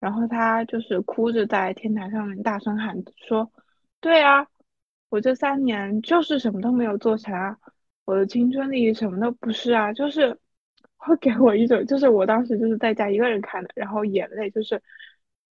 [0.00, 2.96] 然后他就是哭着在天台上面大声喊
[3.26, 3.50] 说
[4.00, 4.46] ：“对啊，
[5.08, 7.58] 我这三年就是什么都没有做成啊，
[8.06, 10.38] 我的青春里什么都不是啊，就是
[10.96, 14.82] 会给我一种，就是我当时就是在家一个人看的，然后眼泪就是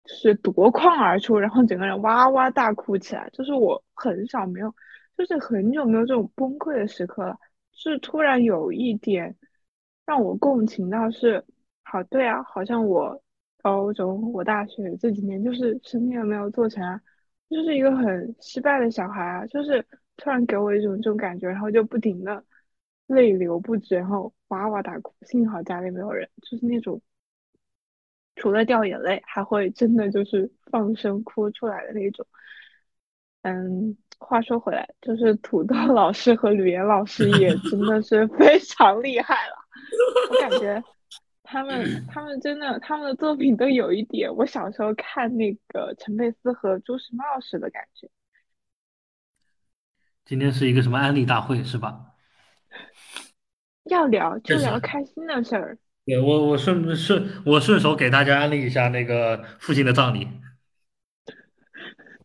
[0.05, 4.73] 是夺眶而出，然后整个人哇哇大哭起来，就是我很少没有，
[5.17, 7.37] 就是很久没有这种崩溃的时刻了，
[7.73, 9.35] 是突然有一点
[10.05, 11.43] 让我共情到是，
[11.83, 13.21] 好对啊，好像我。”
[13.63, 16.99] 高中，我大学这几年就是什么也没有做成啊，
[17.49, 19.85] 就是一个很失败的小孩啊，就是
[20.17, 22.43] 突然给我一种这种感觉，然后就不停的
[23.07, 25.13] 泪流不止，然后哇哇大哭。
[25.21, 27.01] 幸好家里没有人，就是那种
[28.35, 32.25] 除了掉眼泪，还会真的就是放声哭出来的那种。
[33.41, 39.55] 嗯，话说回来，就是土豆老师和吕岩老师也 真的是非常厉害了，
[40.31, 40.81] 我感觉。
[41.43, 48.09] 他们 他们真的，他们的作品都有一点我小时候看那个陈佩斯和朱时茂时的感觉。
[50.25, 51.99] 今天是一个什么安利大会是吧？
[53.85, 55.77] 要聊就聊开心的事儿。
[56.05, 60.27] 对我我顺顺我顺手给大家安利一下那个父亲的葬礼，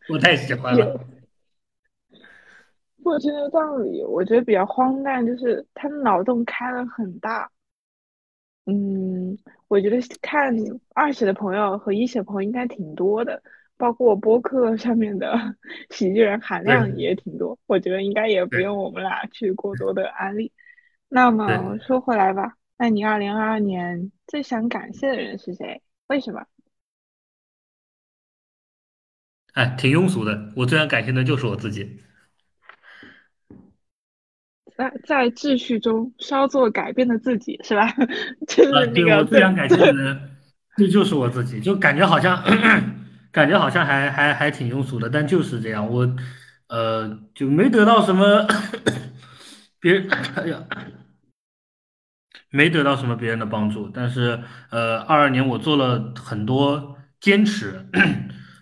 [0.09, 1.05] 我太喜欢了。
[3.03, 7.51] 父亲的葬礼我觉得比较荒诞，就是他的脑洞开了很大。
[8.65, 9.37] 嗯，
[9.67, 10.55] 我觉得看
[10.93, 13.41] 二写的朋友和一写的朋友应该挺多的，
[13.79, 15.55] 包括播客上面的
[15.89, 17.57] 喜剧人含量也挺多。
[17.65, 20.51] 我觉得应该也不用我们俩去过多的安利。
[21.07, 25.81] 那么说回来吧，那你二零二二年最想感谢的人是谁？
[26.07, 26.45] 为什么？
[29.53, 32.01] 哎，挺庸俗的，我最想感谢的就是我自己。
[34.77, 37.91] 在在秩序中稍作改变的自己是吧？
[38.47, 40.37] 就是那个我最想感谢的人，
[40.77, 41.59] 这就是我自己。
[41.59, 42.41] 就感觉好像，
[43.31, 45.87] 感觉好像还还还挺庸俗的，但就是这样。
[45.87, 46.15] 我
[46.67, 48.47] 呃就没得到什么
[49.79, 50.65] 别人，哎呀，
[52.49, 53.89] 没得到什么别人的帮助。
[53.89, 57.85] 但是呃，二二年我做了很多坚持，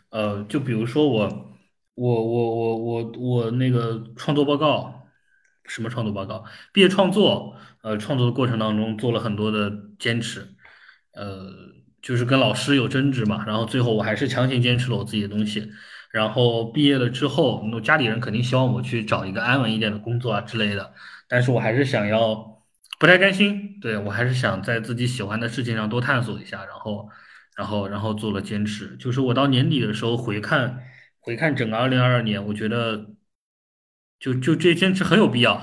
[0.09, 1.55] 呃，就比如说我
[1.95, 4.93] 我我我我我那个创作报告。
[5.69, 6.45] 什么创作报告？
[6.71, 10.47] 毕业创作，呃，创作的过程当中做了很多的坚持，
[11.11, 11.51] 呃，
[12.01, 15.71] 就是跟老师有争执嘛，然后最后我还是强行坚持了我自己的东西。
[16.11, 20.93] 然后毕业了之后，那家里人肯定希望我去找一个安稳一点的工作啊之类的，
[21.27, 22.63] 但是我还是想要，
[22.99, 27.09] 不太甘心，对我还是想在自己喜欢的事情上多探索一下，然后，
[27.55, 28.95] 然后，然后做了坚持。
[28.97, 30.83] 就是我到年底的时候回看，
[31.19, 33.07] 回看整个二零二二年，我觉得。
[34.19, 35.61] 就就这些坚持很有必要，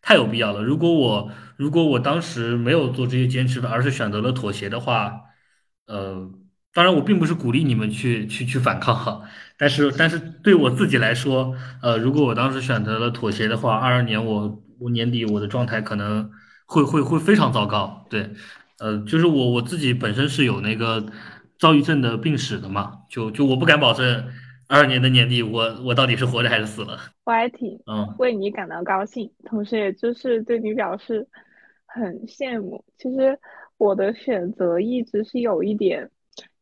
[0.00, 0.62] 太有必要了。
[0.62, 5.23] 如果我如果我当时没有做这些坚持的，而是选择了妥协的话，
[5.86, 6.30] 呃，
[6.72, 9.22] 当然我并不是鼓励你们去去去反抗哈，
[9.58, 16.30] 但是但是对我自己来说，呃，如果我当时选择了妥协的话，二二年我我年底我的状态可能
[16.66, 18.06] 会会会非常糟糕。
[18.10, 18.30] 对，
[18.78, 21.04] 呃，就是我我自己本身是有那个
[21.58, 24.24] 躁郁症的病史的嘛，就就我不敢保证。
[24.66, 26.98] 二二年的年底，我我到底是活着还是死了？
[27.24, 31.28] 我还挺嗯为你感到高兴，同时也就是对你表示
[31.84, 32.82] 很羡慕。
[32.96, 33.38] 其实
[33.76, 36.10] 我的选择一直是有一点，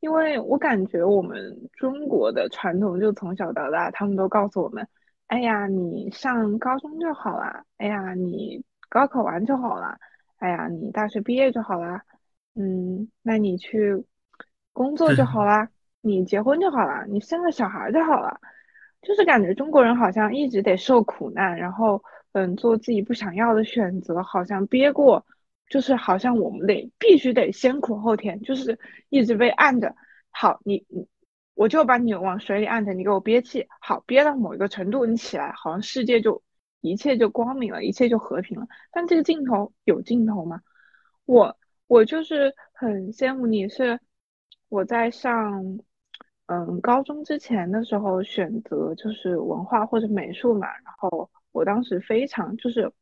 [0.01, 4.87] 因为我感觉我们中国的传统就从小到大，他们都告诉我们：
[5.27, 9.97] 哎呀，你上高中就好啦；哎呀，你高考完就好啦；
[10.39, 12.03] 哎呀，你大学毕业就好啦。
[12.55, 14.05] 嗯，那你去
[14.73, 15.69] 工作就好啦。
[16.05, 18.41] 你结婚就好啦，你生个小孩就好了，
[19.03, 22.03] 就是感觉中国人好像一直得受苦难，然后
[22.33, 25.25] 嗯做自己不想要的选择，好像憋过，
[25.73, 29.97] 就是好像我们得必须得先苦后甜，就是一直被按着。
[30.29, 31.09] 好，你你
[31.55, 33.67] 我就把你往水里按着，你给我憋气。
[33.81, 36.43] 好，憋到某一个程度，你起来，好像世界就
[36.83, 38.67] 一切就光明了，一切就和平了。
[38.93, 40.61] 但这个镜头有镜头吗？
[41.25, 41.57] 我
[41.87, 43.99] 我就是很羡慕你是
[44.69, 45.81] 我在上。
[46.47, 52.93] 嗯，高中之前的时候选择就是文化或者美术嘛，然后我当时非常就是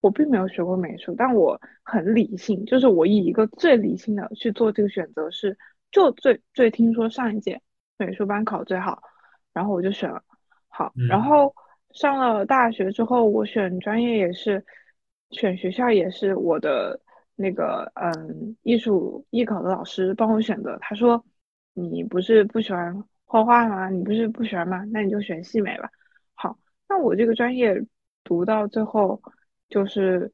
[0.00, 5.56] 我并没有学过美术，但我很理性，就是我以一个最理性的去做这个选择是，
[5.90, 7.60] 就最最听说上一届
[7.98, 9.02] 美术班考最好，
[9.52, 10.22] 然后我就选了，
[10.68, 11.54] 好，然嗯后
[11.92, 14.64] 上了大学之后，我选专业也是
[15.30, 17.00] 选学校也是我的
[17.36, 21.24] 那个嗯艺术艺考的老师帮我选择，他说。
[21.72, 23.88] 你不是不喜欢画画吗？
[23.88, 24.84] 你不是不喜欢吗？
[24.92, 25.88] 那你就选戏美吧。
[26.34, 27.80] 好，那我这个专业
[28.24, 29.22] 读到最后，
[29.70, 30.30] 就是，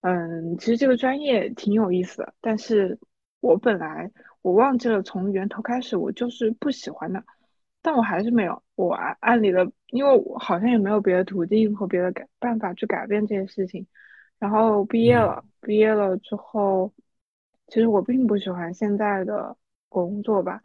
[0.00, 2.98] 嗯，其实这个专业挺有意思的，但是
[3.40, 4.10] 我本来
[4.40, 7.22] 我忘记了从源头开始我就是不喜欢的，
[7.82, 13.86] 但我还是没有，我按按理的，因为我好像也没有别的途径和别的改办法去改变这些事情，
[14.38, 16.92] 然后毕业嗯了，毕业了之后，
[17.66, 19.56] 其实我并不喜欢现在的
[19.88, 20.62] 工作吧。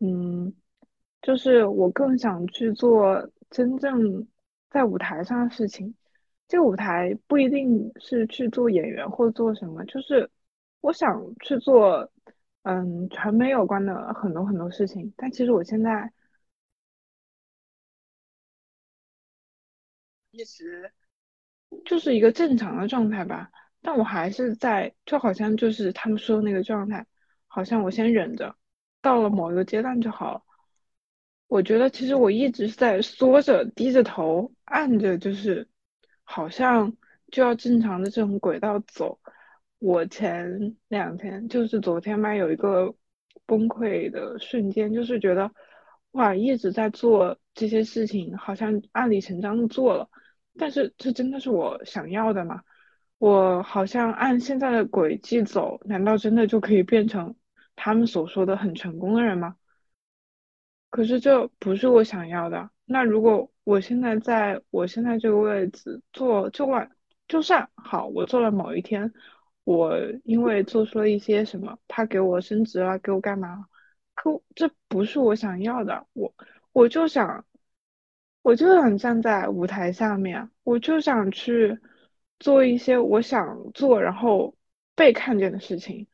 [0.00, 0.52] 嗯，
[1.22, 4.26] 就是我更想去做真正
[4.68, 5.94] 在舞台上的事情。
[6.48, 10.30] 这个舞台不一定是去做演员或做什么，就是
[10.80, 12.10] 我想去做
[12.62, 15.12] 嗯传媒有关的很多很多事情。
[15.16, 16.12] 但其实我现在
[20.30, 20.92] 一直
[21.84, 23.50] 就是一个正常的状态吧，
[23.82, 27.06] 但我还是在，就好像就是他们说的那个状态，
[27.46, 28.56] 好像我先忍着，
[29.00, 30.42] 到了某一个阶段就好了。
[31.48, 35.68] 我觉得其实我一直是在缩着、低着头、按着，就是
[36.28, 36.92] 好像
[37.30, 39.18] 就要正常的这种轨道走。
[39.78, 42.94] 我前两天，就是昨天吧，有一个
[43.46, 45.50] 崩溃的瞬间，就是觉得
[46.12, 50.08] 哇，一直在做这些事情，好像按理成章的做了，
[50.58, 52.62] 但是这真的是我想要的吗？
[53.18, 57.36] 我好像按现在的轨迹走，难道真的就可以变成
[57.76, 59.56] 他们所说的很成功的人吗？
[60.90, 62.70] 可是这不是我想要的。
[62.86, 66.90] 那如果我现在在我现在这个位置做，就管
[67.28, 69.12] 就算好，我做了某一天，
[69.64, 73.66] 我因为做出了一些什么，他给我升职了，给我干嘛？
[74.14, 76.06] 可这不是我想要的。
[76.12, 76.32] 我
[76.72, 77.44] 我就想，
[78.42, 81.78] 我就想站在舞台下面，我就想去
[82.38, 84.56] 做一些我想做，然后
[84.94, 86.06] 被看见的事情。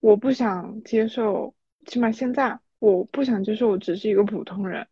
[0.00, 1.54] 我不想接受，
[1.86, 4.86] 起码现在我不想接受我只是一个普通人，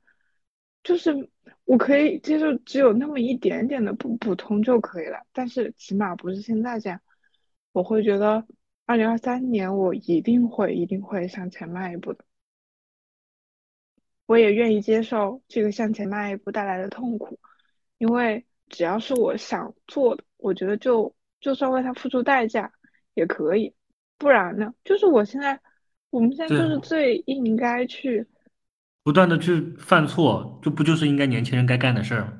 [0.84, 1.28] 就是
[1.64, 7.00] 我可以接受只有那么一点点的不普通就可以了，但是起码不是现在这样，
[7.72, 8.46] 我会觉得
[8.86, 12.24] 二零二三年我一定会一定会向前迈一步的，
[14.26, 17.38] 我也愿意接受这个向前迈一步带来的痛苦，
[17.98, 22.72] 因为只要是我想做的，我觉得就就算为他付出代价
[23.14, 23.74] 也可以。
[24.16, 24.72] 不然呢？
[24.84, 25.60] 就是我现在，
[26.08, 28.26] 我们现在，就是最应该去，
[29.04, 32.32] 不断的去犯错，这不就是应该年轻人该干的事儿吗？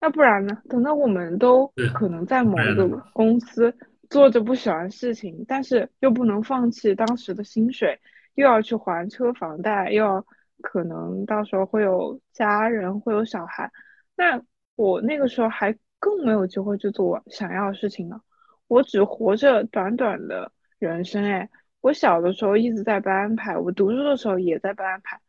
[0.00, 0.62] 那不然呢？
[0.68, 2.86] 等到我们都，可能在某一个？
[3.12, 3.76] 公司
[4.08, 7.98] 做着不喜欢的事情，但是又不能放弃当时的薪水，
[8.36, 10.24] 又要去还车房贷，又要
[10.62, 13.68] 可能到时候会有家人，会有小孩，
[14.14, 14.40] 那
[14.76, 18.20] 我那个时候还更没有机会去做我想要的事情呢。
[18.68, 21.48] 我只活着短短的人生，哎，
[21.86, 25.20] 我小的时候一直在被安排，我读书的时候也在被安排，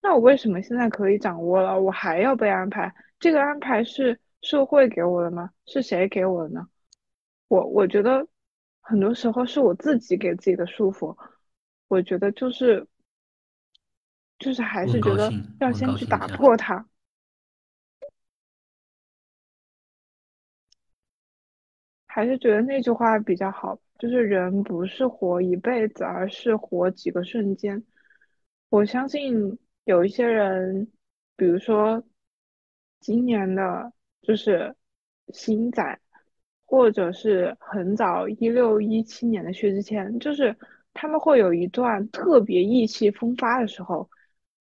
[0.00, 2.94] 那我为什么现在可以掌握了，我还要被安排？
[3.20, 5.50] 这个安排是社会给我的吗？
[5.66, 6.66] 是谁给我的呢？
[7.48, 8.26] 我我觉得
[8.80, 11.14] 很多时候是我自己给自己的束缚。
[11.88, 12.86] 我觉得就是
[14.38, 16.26] 就是还是觉得，要先去打。
[16.28, 16.88] 破它，
[22.06, 27.82] 还是觉得那句话比较好，就是人不是活一辈子，而是活几个瞬间。
[28.68, 30.90] 我相信有一些人，
[31.36, 32.02] 比如说
[33.00, 33.92] 今年的，
[34.22, 34.74] 就是
[35.32, 36.00] 星仔，
[36.64, 40.56] 或者是很早一六一七年的薛之谦，就是
[40.94, 44.08] 他们会有一段特别意气风发的时候。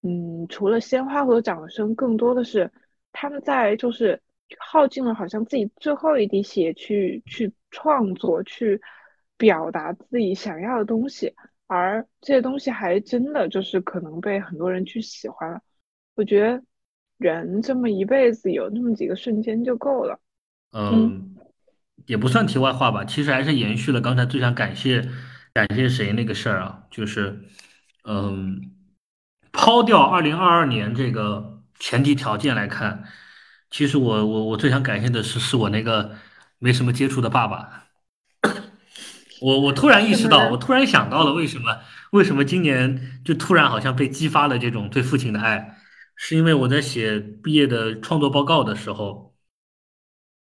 [0.02, 2.72] 嗯，除了鲜花和掌声，更多的是
[3.12, 4.22] 他们在就是
[4.60, 8.80] 耗尽了好像自己最后一滴血去去创作，去
[9.38, 11.34] 表达自己想要的东西，
[11.68, 15.60] 而这些东西还真的就是可能被很多人去喜欢了。
[16.16, 16.64] 我觉得
[17.18, 20.20] 人这么一辈子有那么几个瞬间就够了。
[20.72, 21.36] 嗯，
[22.06, 25.10] 也不算题外话吧，其实还是延续了刚才最想感谢
[25.54, 27.42] 感谢谁那个事儿啊，就是，
[28.04, 28.62] 嗯，
[29.52, 33.04] 抛掉二零二二年这个前提条件来看，
[33.70, 36.16] 其实我我我最想感谢的是是我那个
[36.60, 37.85] 没什么接触的爸爸。
[39.46, 41.78] 我我突然意识到，我突然想到了为什么
[42.10, 45.78] 为什么今年就突然好像被激发了这种对父亲的爱，
[46.16, 49.36] 是因为我在写毕业的创作报告的时候，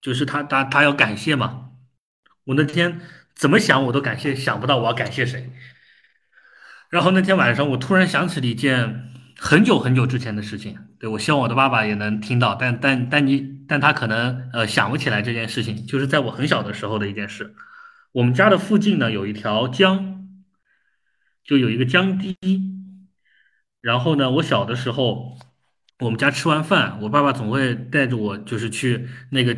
[0.02, 1.72] 就是他他他要感谢嘛，
[2.46, 3.02] 我那天
[3.36, 5.52] 怎么想我都感谢想不到我要感谢谁，
[6.90, 17.54] 然后那天晚上我突然想起了一件很久很久之前的事情，对，我希望我的爸爸也能听到，但但但你但他可能呃想不起来这件事情，就是在我很小的时候的一件事。
[18.18, 20.28] 我们家的附近呢有一条江，
[21.44, 22.36] 就有一个江堤。
[23.80, 25.38] 然后呢，我小的时候，
[26.00, 29.56] 我们家吃完饭，我爸爸总会带着我，就是去那个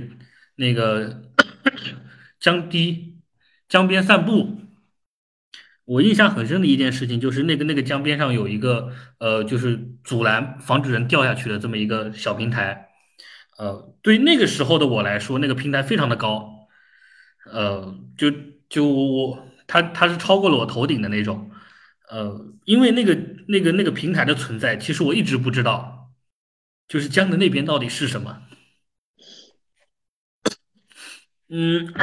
[0.57, 1.21] 那个
[2.41, 3.21] 江堤
[3.69, 4.59] 江边散步。
[5.85, 12.89] 我印象很深的一件事情就是那个那个江边上有一个呃，就是阻拦防止人掉下去的这么一个小平台。
[13.57, 16.58] 呃，对那个时候的我来说，那个平台非常的高。
[17.51, 18.31] 呃，就
[18.69, 21.51] 就我它它是超过了我头顶的那种，
[22.09, 26.11] 呃，因为那个那个那个平台的存在，其实我一直不知道，
[26.87, 28.43] 就是江的那边到底是什么。
[31.49, 31.93] 嗯，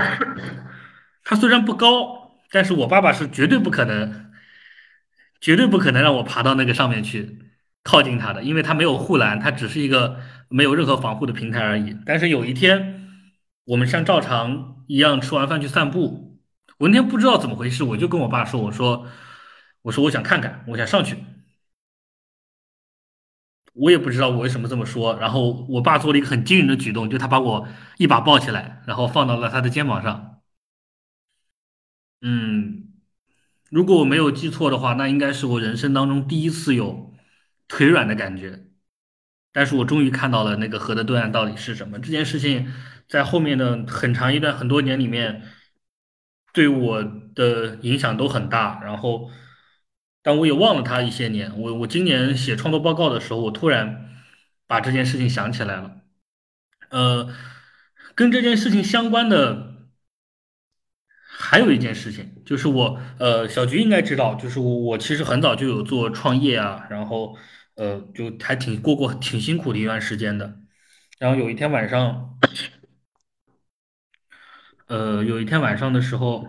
[1.23, 4.33] 它虽然不高，但是我爸爸是绝对不可能，
[5.41, 7.39] 绝对不可能让我爬到那个上面去
[7.85, 10.19] 靠近它的，因为它没有护栏，它只是一个
[10.49, 11.97] 没有任何防护的平台而已。
[12.05, 12.96] 但是有一天，
[13.67, 16.41] 我们像照常一样吃完饭去散步，
[16.79, 19.07] 我那天不知道怎么回事，我就跟我爸说：“我说，
[19.83, 21.17] 我说我想看看，我想上去。”
[23.75, 25.15] 我也不知道我为什么这么说。
[25.19, 30.41] 然后我爸做了一个很惊人的举动，就他把我一把抱起来，然后放到了他的肩膀上。
[32.23, 32.95] 嗯，
[33.71, 37.15] 如果我没有记错的话，那应该是我人生当中第一次有
[37.69, 38.67] 腿软的感觉。
[39.53, 41.99] 但是我终于看到了那个河的对岸到底是什么。
[41.99, 42.73] 这件事情
[43.09, 45.43] 在后面的很长一段很多年里面，
[46.53, 47.03] 对我
[47.35, 48.81] 的影响都很大。
[48.83, 49.31] 然后，
[50.23, 51.53] 但我也忘了他一些年。
[51.59, 54.11] 我我今年写创作报告的时候，我突然
[54.67, 56.01] 把这件事情想起来了。
[56.91, 57.35] 呃，
[58.15, 59.75] 跟这件事情相关的。
[61.39, 67.37] 还有一件事情，就是我，呃，小菊应该知道，就是我，我其实很早就有做创业啊，然后，
[67.75, 70.61] 呃，就还挺过过挺辛苦的一段时间的。
[71.19, 72.39] 然后有一天晚上，
[74.87, 76.49] 呃，有一天晚上的时候，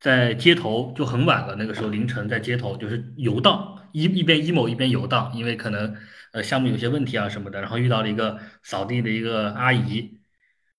[0.00, 5.96] 在街头就很晚了，那个时候凌晨在街头就是游荡，一一边 emo 一边游荡，因为可能
[6.32, 10.20] 呃项目有些问题啊什么的，然后遇到了一个扫地的一个阿姨。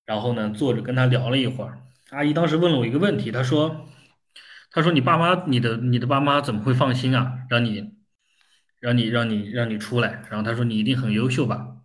[0.06, 1.82] 然后呢，坐着跟他聊了一会儿。
[2.10, 3.88] 阿姨当时问了我一个问题，她说
[4.72, 7.40] ：“她说你爸妈，你的你的爸妈怎么会放心啊？
[7.50, 7.92] 让你，
[8.80, 10.22] 让你，让你，让你出来？
[10.30, 11.76] 然后她说你一定很优秀吧？”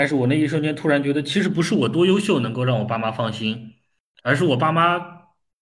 [0.00, 3.74] 但是我那一瞬间突然觉得，其实不是我多优秀能够让我爸妈放心，
[4.22, 4.98] 而是我爸妈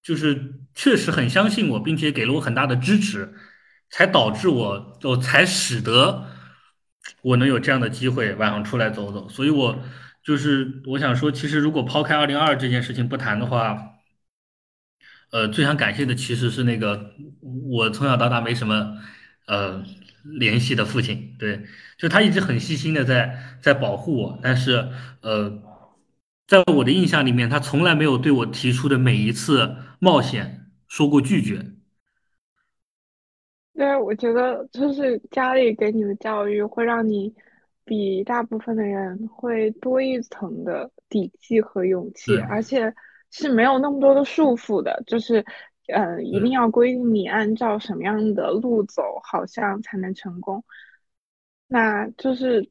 [0.00, 3.34] 就是确实很相信我，并且给了我很大的支持，
[3.90, 6.28] 才导致我，就才使得
[7.22, 9.28] 我能有这样的机会晚上出来走走。
[9.28, 9.82] 所以，我。
[10.20, 13.94] 就是我想说，其实如果抛开二零二这件事情不谈的话，
[15.30, 17.14] 呃，最想感谢的其实是那个
[17.70, 18.98] 我从小到大没什么
[19.46, 19.82] 呃
[20.24, 21.64] 联系的父亲，对，
[21.96, 24.88] 就他一直很细心的在在保护我，但是
[25.22, 25.62] 呃，
[26.46, 31.64] 在我的印象里面，他从来没有对我提出的每一次冒险说过拒绝。
[33.74, 37.34] 对，我觉得就是家里给你的教育会让你。
[37.88, 42.94] 比大部分的人会多一层的底气和勇气，而且
[43.30, 45.42] 是没有那么多的束缚的，就是，
[45.88, 50.62] 呃，一定要规定你按照什么样的路走，好像才能成功。
[51.66, 52.70] 那就是，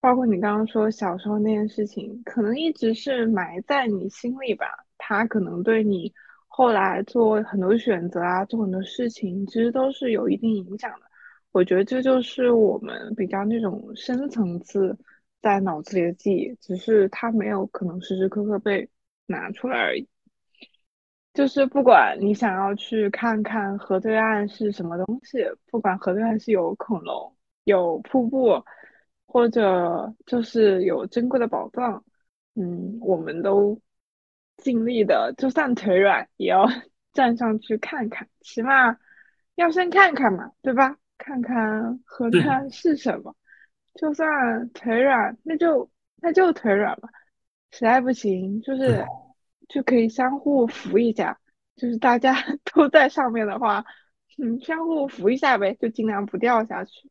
[0.00, 6.12] 包括你刚刚说小时候那件事情，可能一直是埋在你心里吧，它可能对你
[6.46, 11.06] 后来做很多选择啊，做很多事情，其实都是有一定影响的。
[11.52, 14.96] 我觉得这就是我们比较那种深层次
[15.40, 18.88] 在脑子里的记忆，只是它没有可能时时刻刻被
[19.26, 20.06] 拿出来而已。
[21.38, 25.38] 就是不管你想要去看看河对岸是什么东西，
[25.70, 27.32] 不管河对岸是有恐龙、
[27.62, 28.60] 有瀑布，
[29.24, 32.02] 或者就是有珍贵的宝藏，
[32.56, 33.80] 嗯，我们都
[34.56, 36.66] 尽力的，就算腿软也要
[37.14, 38.96] 站上去看看，起码
[39.54, 40.96] 要先看看嘛，对吧？
[41.18, 43.36] 看看河对对岸是什么，
[43.94, 47.08] 就算腿软，那就那就腿软吧。
[47.70, 49.04] 实在不行，就是对
[49.68, 51.38] 就可以相互扶一下，
[51.76, 52.34] 就是大家
[52.74, 53.84] 都在上面的话，
[54.38, 57.10] 嗯，相互扶一下呗，就尽量不掉下去。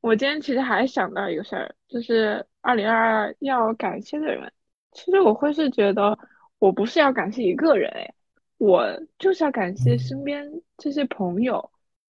[0.00, 4.52] 我今天其实还想到一个事儿，就是二零二二要感谢的人。
[4.92, 6.18] 其实我会是觉得
[6.58, 8.12] 我不是要感谢一个人哎，
[8.58, 8.84] 我
[9.18, 11.70] 就是要感谢身边这些朋友，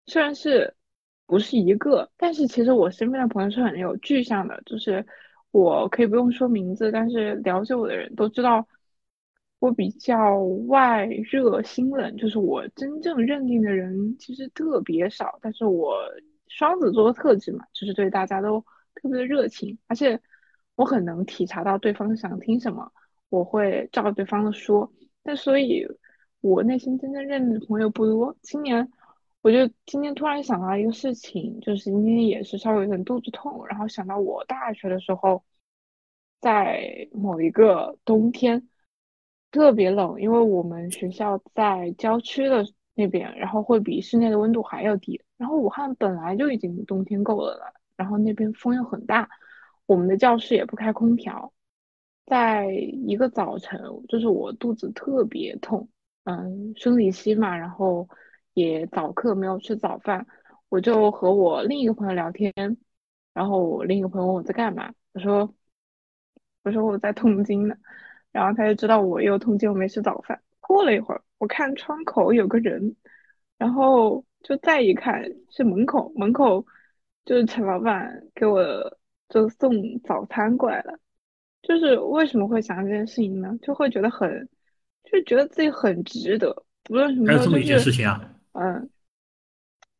[0.05, 0.74] 虽然是
[1.26, 5.05] 不是一个，但是其实我身边的朋友是很有具象的，就是
[5.51, 8.67] 我可以不用说名字，但是了解我的人都知道。
[9.64, 15.39] 我比较外热心冷，就是我真正认定的人其实特别少。
[15.41, 15.95] 但是我
[16.49, 18.59] 双子座的特质嘛，就是对大家都
[18.93, 20.20] 特别的热情，而且
[20.76, 22.91] 我很能体察到对方想听什么，
[23.30, 24.91] 我会照对方的说。
[25.24, 25.88] 但所以，
[26.41, 28.36] 我内心真正认定的朋友不多。
[28.41, 28.91] 今年，
[29.41, 35.41] 我就今天突然想到一个事情，就是今天也是稍微有点肚子痛，然后想到我大学的时候，
[36.41, 38.68] 在某一个冬天。
[39.53, 45.21] 特别冷，因为我们学校在郊区的那边，然后会比室内的温度还要低。
[45.37, 49.29] 然后武汉本来就已经冬天够了，然后那边风又很大，
[49.85, 51.53] 我们的教室也不开空调。
[52.25, 55.87] 在一个早晨，就是我肚子特别痛，
[56.23, 58.09] 嗯，生理期嘛，然后
[58.55, 60.25] 也早课没有吃早饭，
[60.69, 62.51] 我就和我另一个朋友聊天，
[63.33, 65.53] 然后我另一个朋友问我在干嘛，我说
[66.63, 67.75] 我说我在痛经呢。
[68.34, 70.41] 然后他就知道我又痛经，我没吃早饭。
[70.59, 72.93] 过了一会儿，我看窗口有个人，
[73.57, 76.65] 然后就再一看是门口，门口
[77.23, 78.61] 就是陈老板给我
[79.29, 79.71] 就送
[80.03, 80.99] 早餐过来了。
[81.61, 83.57] 就是为什么会想到这件事情呢？
[83.61, 84.49] 就会觉得很，
[85.03, 86.65] 就觉得自己很值得。
[86.84, 88.36] 不论什么，还有这么一件事情啊？
[88.51, 88.89] 嗯，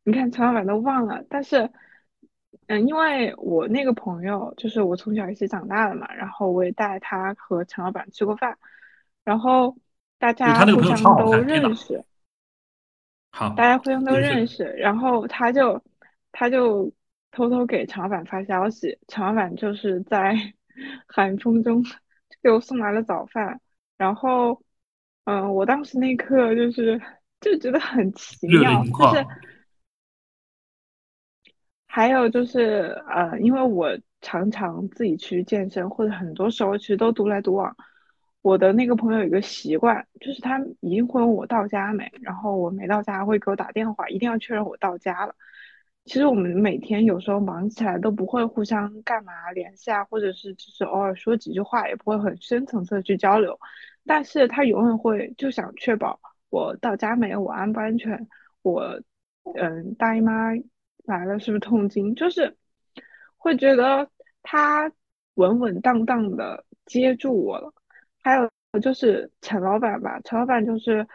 [0.02, 1.70] 你看陈老板都忘了，但是。
[2.66, 8.56] 嗯，因为我那个朋友就是我从小一起长大的嘛，然后我也带他和陈老板吃过饭，
[9.22, 9.76] 然后
[10.18, 12.02] 大家互相都认识，
[13.30, 15.82] 好，大家互相都认识，然后他就
[16.32, 16.90] 他就
[17.32, 20.34] 偷偷给陈老板发消息，陈老板就是在
[21.06, 21.84] 寒风中
[22.42, 23.60] 给我送来了早饭，
[23.98, 24.62] 然后
[25.24, 27.00] 嗯，我当时那一刻就是
[27.42, 29.26] 就觉得很奇妙，就是。
[31.94, 37.76] 还有就是，呃，因为我常常自己去健身，或者很多时候其实都独来独往。
[38.42, 45.36] 我的那个朋友有一个习惯，就是他一定会问我到家没，然后我没到家会给我打电话，一定要确认我到家了。
[46.04, 53.56] 其实我们每天有时候忙起来都不会互相干嘛联系啊，或者是只是偶尔说几句话，也不会很深层次的去交流。
[54.04, 56.18] 但是他永远会就想确保
[56.50, 58.26] 我到家没，我安不安全，
[58.62, 59.00] 我，
[59.54, 60.50] 嗯，大姨妈。
[61.04, 62.14] 来了是不是痛经？
[62.14, 62.56] 就是
[63.36, 64.10] 会觉得
[64.42, 64.90] 他
[65.34, 67.72] 稳稳当当的接住我了。
[68.22, 68.50] 还有
[68.80, 71.06] 就是陈老板吧，陈老板就是，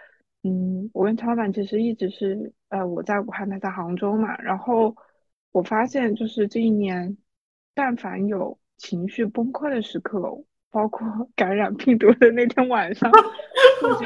[0.43, 4.37] 嗯，我跟陈老板其实一直是，呃，我在武汉，他在杭州嘛。
[4.37, 4.95] 然后
[5.51, 7.17] 我发现就是这一年，
[7.73, 10.21] 但凡有情绪崩溃的时刻，
[10.69, 13.11] 包括 感染病毒的那天晚上，
[13.81, 14.05] 我就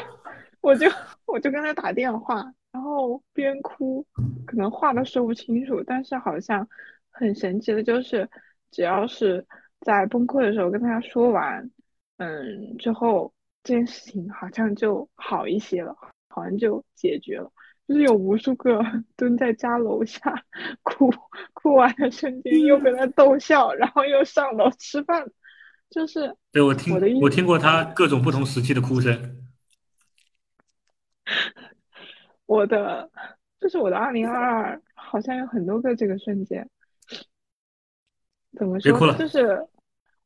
[0.62, 0.88] 我就
[1.26, 2.54] 我就跟他打电话。
[2.74, 4.04] 然后边哭，
[4.46, 6.68] 可能话都说不清楚，但是好像
[7.12, 8.28] 很神奇的就是，
[8.72, 9.46] 只要是
[9.82, 11.70] 在崩溃的时候跟他说完，
[12.18, 13.32] 嗯，之后
[13.64, 15.96] 这件事情好像就好一些了，
[16.28, 17.50] 好像就解决了。
[17.88, 18.82] 就是有无数个
[19.16, 20.20] 蹲在家楼下
[20.82, 21.14] 哭，
[21.54, 25.30] 哭完的瞬间又被他逗笑，然后又上楼吃饭，
[25.92, 29.38] 就是对我听我听过他各种不同时期的哭声。
[32.54, 33.10] 我的
[33.60, 36.70] 就是我的二零二二，好像有很多个这个瞬间。
[38.56, 39.18] 怎么说？
[39.18, 39.68] 就是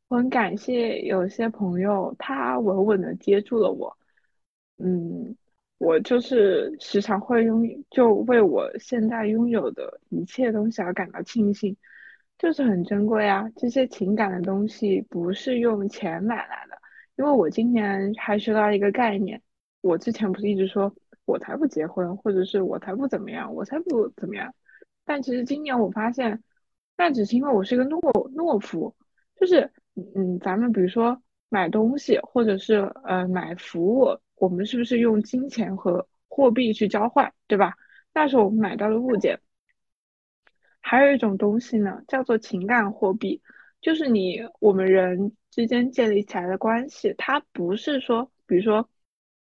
[0.09, 3.97] 我很感谢有些朋友，他稳稳的接住了我。
[4.77, 5.37] 嗯，
[5.77, 11.77] 我就是时常会拥就为我现在拥有的一切东西而感到庆幸，
[12.37, 13.49] 就是很珍贵啊。
[13.55, 16.77] 这些情感的东西不是用钱买来的。
[17.15, 19.41] 因为我今年还学到一个概念，
[19.79, 20.93] 我之前不是一直说。
[21.27, 24.55] 我才不结婚，或者是我才不怎么样，我才不怎么样。
[25.03, 26.41] 但其实今年我发现，
[26.95, 27.99] 那只是因为我是一个懦
[28.33, 28.95] 懦夫。
[29.35, 29.69] 就是，
[30.15, 37.73] 嗯，咱们比如说买东西，或者是呃买服务，我们是不是用金钱和货币去交换，对吧？
[38.13, 39.37] 那是我们买到的物件。
[40.79, 43.41] 还有一种东西呢，叫做情感货币，
[43.81, 48.89] 就是你我们人之间建立起来的关系，它不是说，比如说。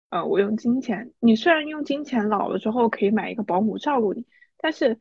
[0.09, 4.25] 呃，我用金钱，你虽然用金钱老了之后可以买一个保姆照顾你，
[4.57, 4.99] 但是，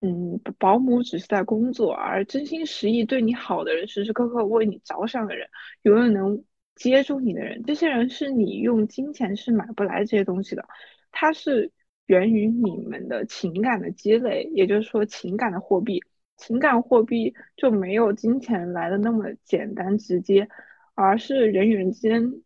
[0.00, 5.48] 嗯，保姆只是在工作，而真心实意对你好的人，时时刻刻为你着想的人，
[5.82, 6.42] 永远能
[6.74, 10.66] 接住你的人，这些人是你用金钱是买不来这些东西的，
[11.12, 11.70] 它是
[12.06, 16.02] 源于你们的情感的积累，也就是说情感的货币，
[16.36, 20.48] 情感货币就没有金钱来的那么简单直接，
[20.94, 22.42] 而是人与人之间。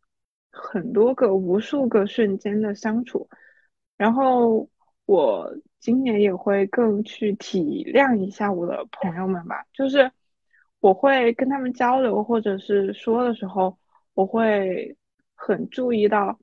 [0.56, 3.28] 很多个、无数个瞬间的相处。
[3.96, 4.68] 然后
[5.04, 10.10] 我今年也会更去体谅一下我的朋友们吧，就是
[10.80, 13.78] 我会跟他们交流或者是说的时候，
[14.14, 14.96] 我会
[15.34, 16.38] 很注意到，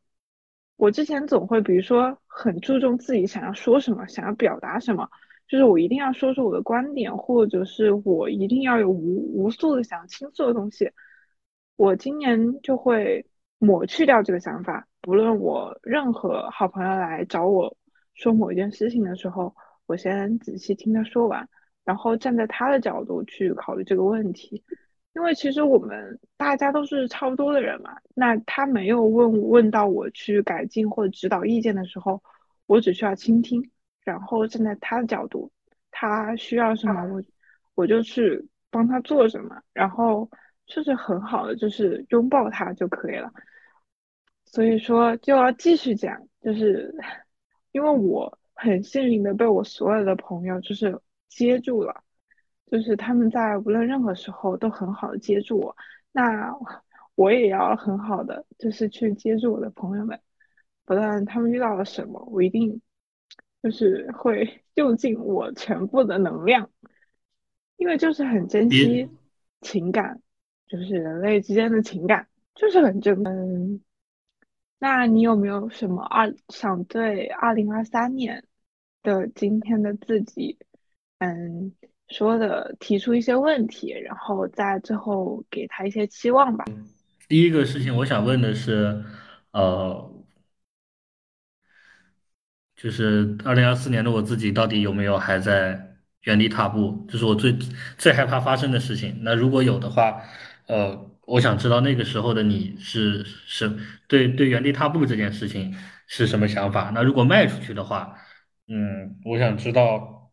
[0.77, 5.09] 我之前总会比如说很注重自己想要说什么，想要表达什么，
[5.47, 10.91] 就是我一定要说出我的观点，或者是我一定要有无无数的想要倾诉的东西，
[11.75, 13.25] 我今年就会
[13.63, 14.87] 抹去掉这个想法。
[15.01, 17.75] 不论我任何好朋友来找我
[18.13, 19.55] 说某一件事情的时候，
[19.85, 21.47] 我先仔细听他说完，
[21.83, 24.63] 然后站在他的角度去考虑这个问题。
[25.15, 32.21] 因为其实我们大家都是差不多的人嘛，那他没有问问到我去改进或者指导意见的时候，
[32.65, 33.69] 我只需要倾听，
[34.03, 35.51] 然后站在他的角度，
[35.91, 37.21] 他需要什么，我
[37.75, 40.27] 我就去帮他做什么，然后
[40.65, 43.31] 就是很好的就是拥抱他就可以了。
[44.53, 46.93] 所以说就要继续讲，就是
[47.71, 52.03] 因为我很幸运的被我所有的朋友就是接住了，
[52.69, 55.75] 就是他们在无论任何时候都很好的接住我，
[56.11, 56.53] 那
[57.15, 60.19] 我也要很好的就是去接住我的朋友们，
[60.85, 62.79] 不论他们遇到了什么，我一定
[63.63, 66.69] 就是会用尽我全部的能量，
[67.75, 69.09] 因为就是很珍惜
[69.61, 70.21] 情感，
[70.67, 73.81] 就是人类之间的情感就是很珍嗯。
[74.83, 78.43] 那你有没有什么二想对二零二三年
[79.01, 80.57] 的今天的自己，
[81.19, 81.71] 嗯，
[82.09, 86.65] 说的提出一些问题，然后在最后给他一些期望吧？
[87.29, 89.01] 第一个事情我想问的是，
[89.51, 90.13] 呃，
[92.75, 97.05] 就是二零二四年的我自己到底有没有还在原地踏步？
[97.07, 97.57] 这是我最
[97.97, 99.19] 最害怕发生的事情。
[99.21, 100.21] 那如果有的话，
[100.67, 101.12] 呃。
[101.25, 105.75] 我想知道那个时候的你是是对对原地踏步这件事情
[106.07, 106.91] 是什么想法？
[106.93, 108.17] 那如果卖出去的话，
[108.67, 110.31] 嗯，我想知道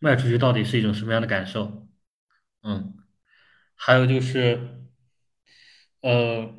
[0.00, 1.86] 卖出去到底是一种什么样的感受？
[2.62, 2.94] 嗯，
[3.74, 4.84] 还有就是，
[6.02, 6.54] 呃，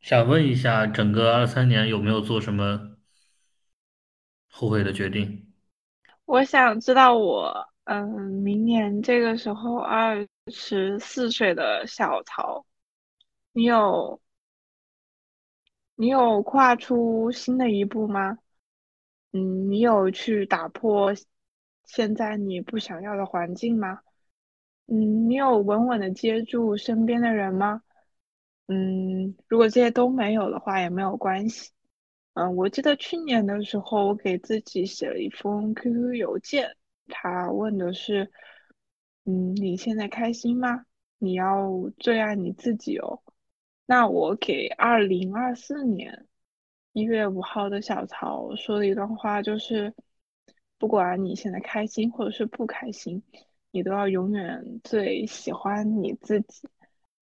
[0.00, 2.96] 想问一下，整个二三年有没有做什么
[4.48, 5.52] 后悔的决定？
[6.24, 8.02] 我想知道我，嗯，
[8.42, 12.64] 明年这个时候二十四岁的小曹，
[13.52, 14.20] 你有
[15.94, 18.38] 你有跨出新的一步吗？
[19.32, 21.12] 嗯，你有去打破
[21.84, 24.00] 现在你不想要的环境吗？
[24.86, 27.82] 嗯，你有稳稳的接住身边的人吗？
[28.66, 31.70] 嗯，如果这些都没有的话，也没有关系。
[32.32, 36.74] 嗯，我记得去年的时候，我给自己写了一封 QQ 邮件，
[37.08, 38.30] 他问的是，
[39.24, 40.84] 嗯，你现在开心吗？
[41.18, 43.22] 你要最爱你自己哦。
[43.86, 46.26] 那我给二零二四年
[46.92, 49.94] 一月五号的小曹说的一段话，就是，
[50.78, 53.22] 不管你现在开心或者是不开心，
[53.70, 56.68] 你都要永远最喜欢你自己。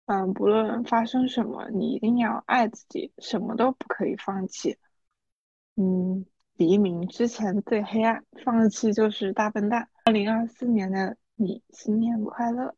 [0.06, 4.76] 嗯，不论发生什么，你一定要爱自己，什么都不可以放弃。
[5.76, 6.26] 嗯，
[6.56, 9.88] 黎明之前最黑暗，放弃就是大笨蛋。
[10.04, 12.76] 二零二四年的你，新年快乐！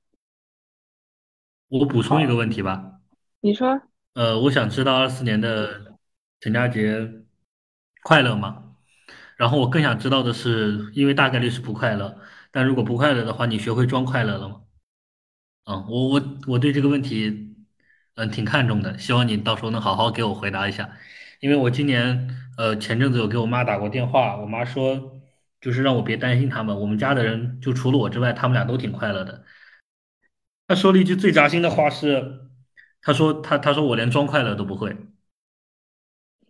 [1.68, 3.00] 我补充一个问题吧。
[3.40, 3.82] 你说。
[4.14, 5.98] 呃，我想知道二四年的
[6.40, 7.06] 陈佳杰
[8.02, 8.76] 快乐吗？
[9.36, 12.18] 然后我更想知道的是，因为大概率是不快乐，
[12.50, 14.62] 但如果不快乐的话，你学会装快乐了吗？
[15.64, 17.54] 嗯，我我我对这个问题，
[18.14, 20.96] 嗯，挺看重的，希望你到时候能好好给我回答一下。
[21.46, 25.22] 因为我今年，呃，前阵子有给我妈打过电话，我妈说，
[25.60, 29.44] 就是让我别担心他们，我们家的人就除了我之外，他们俩都挺快乐的。
[30.66, 32.48] 她说了一句最扎心的话是，
[33.00, 34.96] 她说她她说我连装快乐都不会，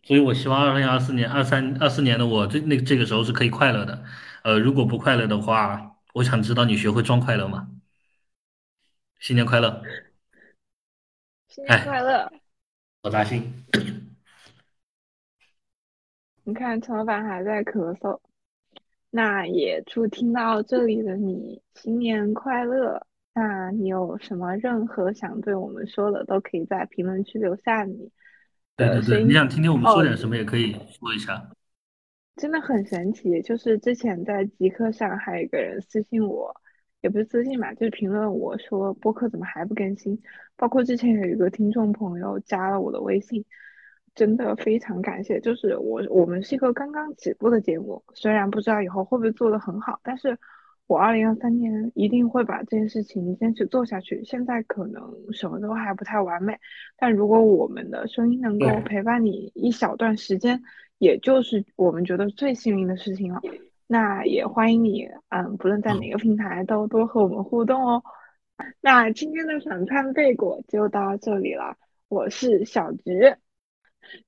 [0.02, 4.02] 所以我希望二零二四年二三二四年的我这那这个时候是可以快乐的。
[4.44, 7.68] 呃，如果不快乐的话，我想知道你学会装快乐吗？
[9.18, 9.82] 新年快乐！
[11.48, 12.32] 新年快乐！
[13.02, 13.66] 好扎心。
[16.48, 18.20] 你看，陈老板还在咳嗽。
[19.10, 23.04] 那也祝听到这里的你新年快乐。
[23.34, 28.12] 那你有什么任何想对我们说的，都可以在评论区留下你。
[28.76, 31.50] 对对对，你想听听我们说点什么，也可以说一下。
[32.36, 36.54] 真的很神奇，就是之前在极客上还有一个人私信我，
[37.00, 40.22] 也不是私信吧，就是评论我说播客怎么还不更新。
[40.54, 43.44] 包括之前有一个听众朋友加了我的微信。
[44.16, 50.36] 真的非常感谢，就是我我们是一个刚刚起步的节目，虽然不知道以后会不会做得很好，但是
[50.86, 54.24] 我二零二三年一定会把这件事情坚持做下去。
[54.24, 55.02] 现在可能
[55.32, 56.58] 什么都还不太完美，
[56.96, 60.62] 但如果我们的声音能够陪伴你一小段时间，
[60.96, 63.42] 也就是我们觉得最幸运的事情了。
[63.86, 68.02] 那也欢迎你，嗯，不论在哪个平台都多和我们互动哦。
[68.80, 71.76] 那今天的反叛贝果就到这里了，
[72.08, 73.36] 我是小菊。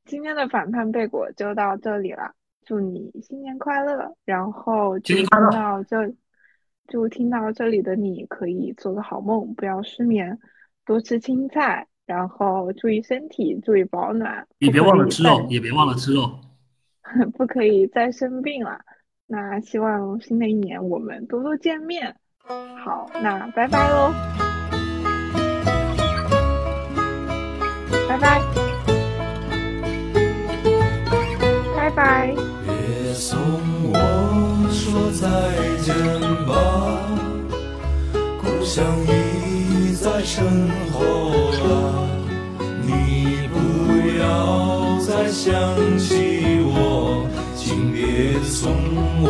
[0.05, 2.33] 今天的反叛贝果就到这里了，
[2.65, 4.15] 祝你新年快乐！
[4.25, 6.15] 然后就听到这，
[6.89, 10.39] 就听到这里的你可以做个好梦，不要失眠，
[10.85, 16.39] 多吃青菜，然后注意身体，注意保暖，也别忘了吃肉，也别忘了吃肉。
[17.37, 18.81] 不可以再生病了。
[19.27, 22.17] 那希望新的一年我们多多见面。
[22.83, 24.13] 好，那拜拜喽，
[28.09, 28.41] 拜拜，
[31.99, 32.33] 拜。
[32.65, 33.37] 别送
[33.91, 33.99] 我
[34.71, 35.27] 说再
[35.83, 35.93] 见
[36.47, 36.55] 吧，
[38.41, 40.45] 故乡已在身
[40.93, 40.97] 后
[41.59, 42.07] 了。
[42.87, 43.57] 你不
[44.21, 44.23] 要
[45.01, 45.51] 再想
[45.99, 47.27] 起我，
[47.57, 48.71] 请别送
[49.21, 49.27] 我，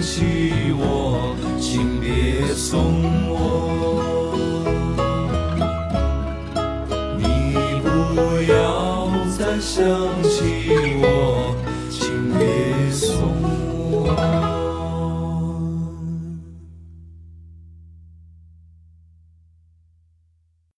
[0.00, 3.36] 想起我，请别送我。
[7.18, 7.22] 你
[7.82, 7.86] 不
[8.50, 9.84] 要再想
[10.22, 10.64] 起
[10.99, 10.99] 我，